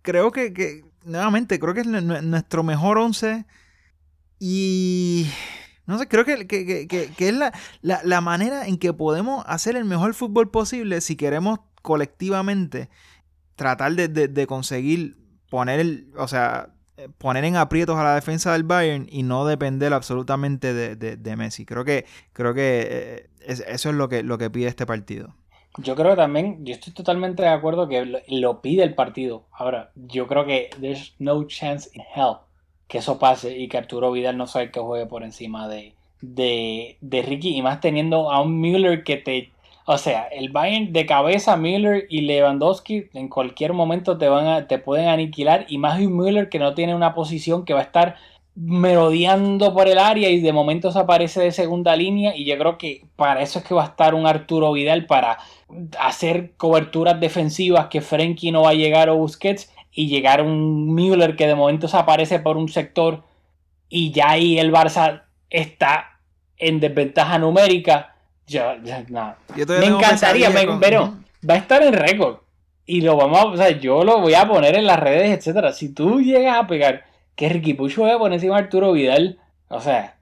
[0.02, 3.46] Creo que, nuevamente, creo que es nuestro mejor once
[4.40, 5.28] y...
[5.88, 6.48] No sé, creo que,
[7.20, 7.36] es
[7.82, 12.90] la, manera en que podemos hacer el mejor fútbol posible si queremos colectivamente
[13.56, 15.16] tratar de, de conseguir
[15.48, 19.46] poner el, o sea, eh, poner en aprietos a la defensa del Bayern y no
[19.46, 21.66] depender absolutamente de, Messi.
[21.66, 23.30] Creo que, creo que eh,
[23.68, 25.36] eso es lo que, lo que pide este partido.
[25.78, 29.44] Yo creo que también, yo estoy totalmente de acuerdo que lo, pide el partido.
[29.52, 32.38] Ahora, yo creo que there's no chance in hell
[32.88, 36.98] que eso pase y que Arturo Vidal no sabe que juegue por encima de, de,
[37.02, 39.52] de Ricky y más teniendo a un Müller que te
[39.88, 44.68] o sea, el Bayern de cabeza, Müller y Lewandowski en cualquier momento te, van a,
[44.68, 45.68] te pueden aniquilar.
[45.70, 48.16] Y más un Müller que no tiene una posición que va a estar
[48.56, 52.36] merodeando por el área y de momento se aparece de segunda línea.
[52.36, 55.38] Y yo creo que para eso es que va a estar un Arturo Vidal para
[56.00, 59.72] hacer coberturas defensivas que Frenkie no va a llegar o Busquets.
[59.92, 63.24] Y llegar un Müller que de momento se aparece por un sector
[63.88, 66.20] y ya ahí el Barça está
[66.58, 68.16] en desventaja numérica
[68.48, 68.62] yo,
[69.80, 71.16] me encantaría, pero
[71.48, 72.38] va a estar en récord.
[72.86, 75.74] Y lo vamos a, o sea, yo lo voy a poner en las redes, etcétera.
[75.74, 77.06] Si tú llegas a pegar
[77.36, 80.20] que Ricky Pucho poner encima de Arturo Vidal, o sea,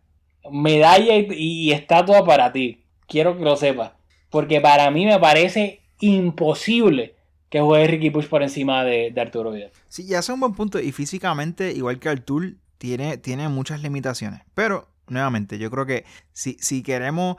[0.51, 2.83] medalla y, estatua para ti.
[3.07, 3.91] Quiero que lo sepas.
[4.29, 7.15] Porque para mí me parece imposible
[7.49, 9.71] que juegue Ricky Push por encima de, Arturo Vidal.
[9.87, 10.79] Sí, ya es un buen punto.
[10.79, 14.41] Y físicamente, igual que Artur, tiene, tiene muchas limitaciones.
[14.55, 17.37] Pero, nuevamente, yo creo que si, si queremos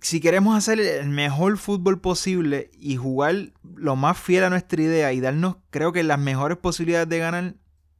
[0.00, 5.12] si queremos hacer el mejor fútbol posible y jugar lo más fiel a nuestra idea
[5.12, 7.54] y darnos, creo que las mejores posibilidades de ganar,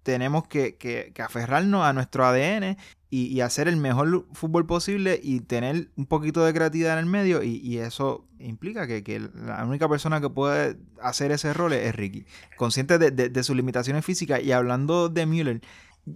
[0.06, 2.76] tenemos que, aferrarnos a nuestro ADN
[3.10, 7.42] y, hacer el mejor fútbol posible y tener un poquito de creatividad en el medio.
[7.42, 12.24] Y, eso implica que, la única persona que puede hacer ese rol es Ricky,
[12.56, 14.40] consciente de, sus limitaciones físicas.
[14.44, 15.60] Y hablando de Müller,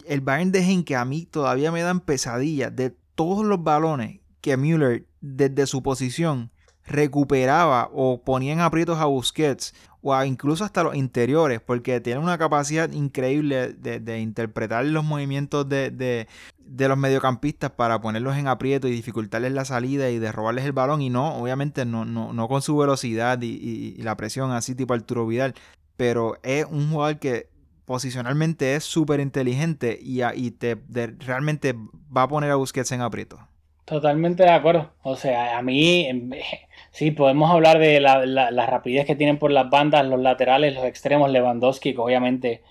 [0.07, 4.57] el Bayern de que a mí todavía me dan pesadillas de todos los balones que
[4.57, 6.53] Müller desde su posición
[6.87, 12.39] recuperaba o ponía en aprietos a Busquets o incluso hasta los interiores porque tiene una
[12.39, 16.27] capacidad increíble de, interpretar los movimientos de,
[16.79, 21.03] los mediocampistas para ponerlos en aprieto y dificultarles la salida y de robarles el balón
[21.03, 25.55] y no, obviamente no, no, con su velocidad y, la presión así tipo Arturo Vidal,
[25.97, 27.49] pero es un jugador que
[27.85, 30.79] posicionalmente es súper inteligente y, y te,
[31.19, 31.75] realmente
[32.17, 33.39] va a poner a Busquets en aprieto.
[33.91, 34.93] Totalmente de acuerdo.
[35.03, 36.31] O sea, a mí, em,
[36.91, 41.31] sí, podemos hablar de la, rapidez que tienen por las bandas, los laterales, los extremos,
[41.31, 42.62] Lewandowski, que obviamente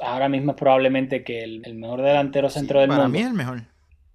[0.00, 3.02] ahora mismo es probablemente que el, mejor delantero centro del mundo.
[3.02, 3.62] Para mí es el mejor.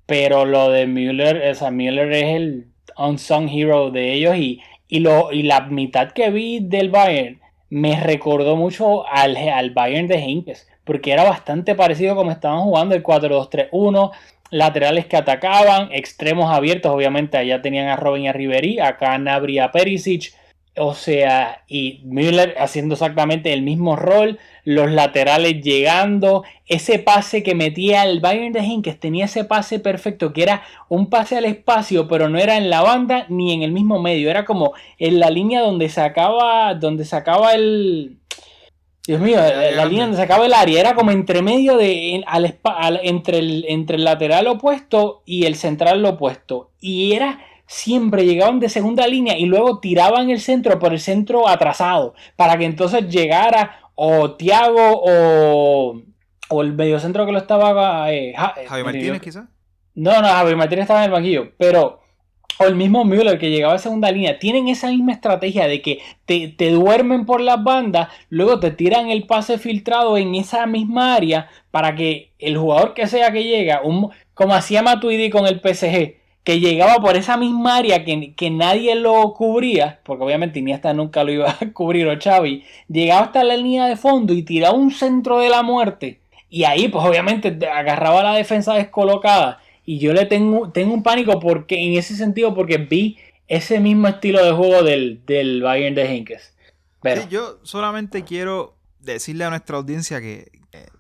[0.06, 2.68] Pero lo de Müller, o sea, Müller es el
[2.98, 7.40] unsung hero de ellos y, y, lo, y la mitad que vi del Bayern
[7.70, 12.96] me recordó mucho al, al Bayern de Henkes, porque era bastante parecido como estaban jugando
[12.96, 14.12] el 4-2-3-1
[14.52, 19.60] laterales que atacaban, extremos abiertos, obviamente allá tenían a Robin y a Ribery, acá Nabri
[19.60, 20.34] a Perisic,
[20.78, 27.56] o sea, y Müller haciendo exactamente el mismo rol, los laterales llegando, ese pase que
[27.56, 32.08] metía el Bayern de Hinkes tenía ese pase perfecto, que era un pase al espacio,
[32.08, 35.30] pero no era en la banda ni en el mismo medio, era como en la
[35.30, 38.21] línea donde se acaba, donde se acaba el,
[39.06, 43.00] Dios mío, la, línea donde se acaba el área era como entre medio de al,
[43.04, 46.72] entre, el, entre el lateral opuesto y el central opuesto.
[46.80, 51.48] Y era siempre llegaban de segunda línea y luego tiraban el centro por el centro
[51.48, 56.02] atrasado para que entonces llegara o Tiago o,
[56.50, 59.46] o el mediocentro que lo estaba eh, eh Javi Martínez quizás
[59.96, 62.01] No, no, Javier Martínez estaba en el banquillo, pero
[62.60, 66.00] o el mismo Müller que llegaba a segunda línea, tienen esa misma estrategia de que
[66.26, 71.16] te, te, duermen por las bandas, luego te tiran el pase filtrado en esa misma
[71.16, 75.60] área para que el jugador que sea que llega, un, como hacía Matuidi con el
[75.60, 80.94] PSG, que llegaba por esa misma área que, que, nadie lo cubría, porque obviamente Iniesta
[80.94, 84.76] nunca lo iba a cubrir o Xavi, llegaba hasta la línea de fondo y tiraba
[84.76, 86.20] un centro de la muerte.
[86.50, 91.40] Y ahí, pues obviamente agarraba la defensa descolocada y yo le tengo, tengo un pánico
[91.40, 93.18] porque en ese sentido, porque vi
[93.48, 96.54] ese mismo estilo de juego del, del Bayern de Henkes.
[97.02, 97.28] Pero...
[97.28, 100.52] yo solamente quiero decirle a nuestra audiencia que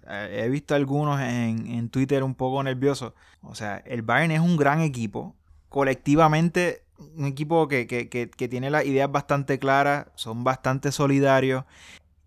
[0.08, 3.14] he visto algunos en, en, Twitter un poco nerviosos.
[3.42, 5.36] O sea, el Bayern es un gran equipo.
[5.70, 6.84] Colectivamente,
[7.16, 11.64] un equipo que, que, que, que tiene las ideas bastante claras, son bastante solidarios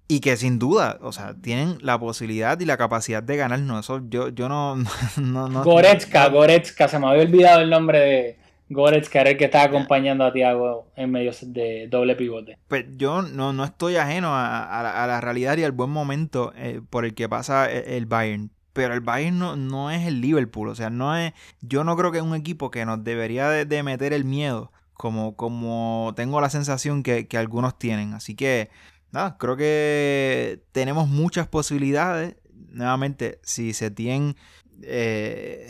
[0.07, 3.85] y que sin duda, o sea, tienen la posibilidad y la capacidad de ganarnos.
[3.85, 4.77] Eso yo, yo no,
[5.17, 9.47] no, no Goretzka, Goretzka, se me había olvidado el nombre de Goretzka, era el que
[9.47, 12.59] estaba acompañando a Thiago en medio de doble pivote.
[12.69, 17.05] Pues yo no, no estoy ajeno a, la, realidad y al buen momento eh, por
[17.05, 18.51] el que pasa e, el, Bayern.
[18.75, 21.33] Pero el Bayern no, no, es el Liverpool, o sea, no es.
[21.61, 24.73] Yo no creo que es un equipo que nos debería de, meter el miedo.
[24.95, 28.15] Como, como tengo la sensación que, que algunos tienen.
[28.15, 28.71] Así que
[29.15, 32.37] nada, creo que tenemos muchas posibilidades.
[32.71, 34.37] Nuevamente, si se tienen.
[34.83, 35.69] Eh,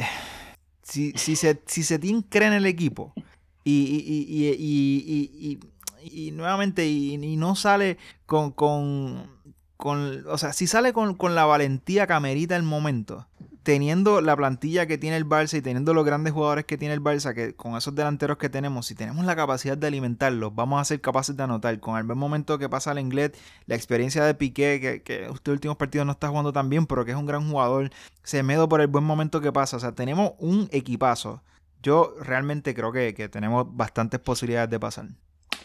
[0.83, 3.13] si, si, se, si se cree en el equipo
[3.63, 5.59] y, y,
[6.03, 9.31] y, nuevamente y, no sale con, con,
[9.77, 13.27] con, O sea, si sale con, con la valentía que amerita el momento
[13.65, 17.03] teniendo la plantilla que tiene el Barça y teniendo los grandes jugadores que tiene el
[17.03, 20.85] Barça, que con esos delanteros que tenemos, si tenemos la capacidad de alimentarlos, vamos a
[20.85, 21.81] ser capaces de anotar.
[21.81, 23.33] Con el buen momento que pasa el inglés,
[23.67, 27.05] la experiencia de Piqué, que, que estos últimos partidos no está jugando tan bien, pero
[27.05, 27.91] que es un gran jugador,
[28.23, 29.79] se medo por el buen momento que pasa.
[29.79, 31.43] O sea, tenemos un equipazo.
[31.83, 35.07] Yo realmente creo que, que tenemos bastantes posibilidades de pasar.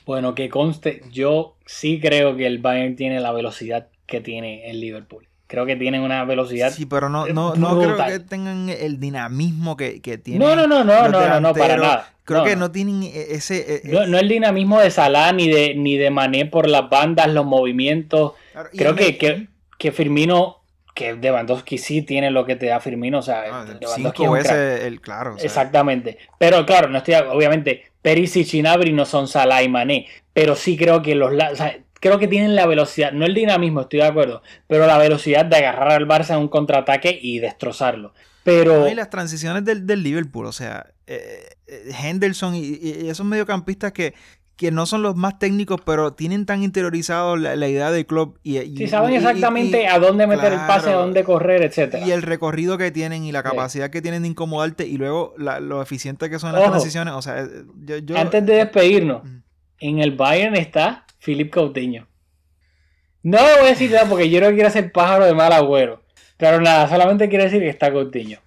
[0.05, 4.79] Bueno, que conste, yo sí creo que el Bayern tiene la velocidad que tiene el
[4.79, 6.71] Liverpool creo que tienen una velocidad.
[6.71, 10.47] Sí, pero no, no, no creo que tengan el dinamismo que, que tienen.
[10.47, 12.13] No, no, no, no, no, no, para nada.
[12.23, 13.81] Creo que no tienen e, ese.
[13.83, 17.27] E, no, no, el dinamismo de Salah ni de, ni de Mané por las bandas,
[17.29, 18.33] los movimientos.
[18.77, 19.47] creo que, que,
[19.77, 20.57] que, Firmino.
[20.93, 24.83] Que Lewandowski sí tiene lo que te da Firmino, o sea, ah, Lewandowski cinco veces
[24.83, 25.37] el claro.
[25.39, 26.17] Exactamente.
[26.37, 30.75] Pero claro, no estoy, obviamente, Perisic y Nabri no son Salah y Mané, pero sí
[30.75, 34.07] creo que los, o sea, creo que tienen la velocidad, no el dinamismo, estoy de
[34.07, 38.13] acuerdo, pero la velocidad de agarrar al Barça en un contraataque y destrozarlo.
[38.43, 38.87] Pero...
[38.87, 44.13] y las transiciones del, Liverpool, o sea, eh, eh, Henderson y, esos mediocampistas que,
[44.59, 48.39] que no son los más técnicos, pero tienen tan interiorizado la, idea del club.
[48.43, 52.05] Y, sí, saben exactamente a dónde meter el pase, a dónde correr, etcétera.
[52.05, 55.81] Y el recorrido que tienen y la capacidad que tienen de incomodarte y luego lo
[55.81, 57.13] eficiente que son las transiciones.
[57.13, 57.47] O sea,
[58.03, 59.23] yo, Antes de despedirnos,
[59.79, 62.07] en el Bayern está Philip Coutinho.
[63.21, 66.01] No voy a decir nada porque yo no quiero ser pájaro de mal agüero.
[66.37, 68.39] Pero nada, solamente quiero decir que está Coutinho.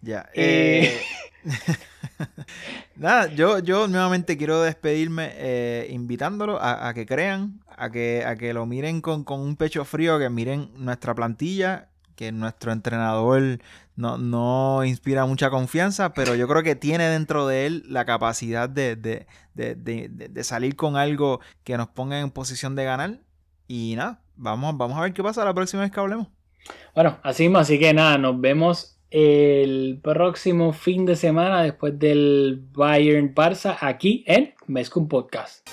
[0.00, 0.28] Ya.
[0.34, 0.98] Eh,
[2.96, 8.54] nada, yo, yo nuevamente quiero despedirme eh, invitándolo a, que crean, a que, a que
[8.54, 13.58] lo miren con, un pecho frío, que miren nuestra plantilla, que nuestro entrenador
[13.96, 18.68] no, no, inspira mucha confianza, pero yo creo que tiene dentro de él la capacidad
[18.68, 23.20] de, de, de, de, salir con algo que nos ponga en posición de ganar.
[23.68, 26.26] Y nada, vamos, vamos a ver qué pasa la próxima vez que hablemos.
[26.94, 32.66] Bueno, así más, así que nada, nos vemos el próximo fin de semana después del
[32.72, 35.68] Bayern Barça aquí en Mezcum Podcast.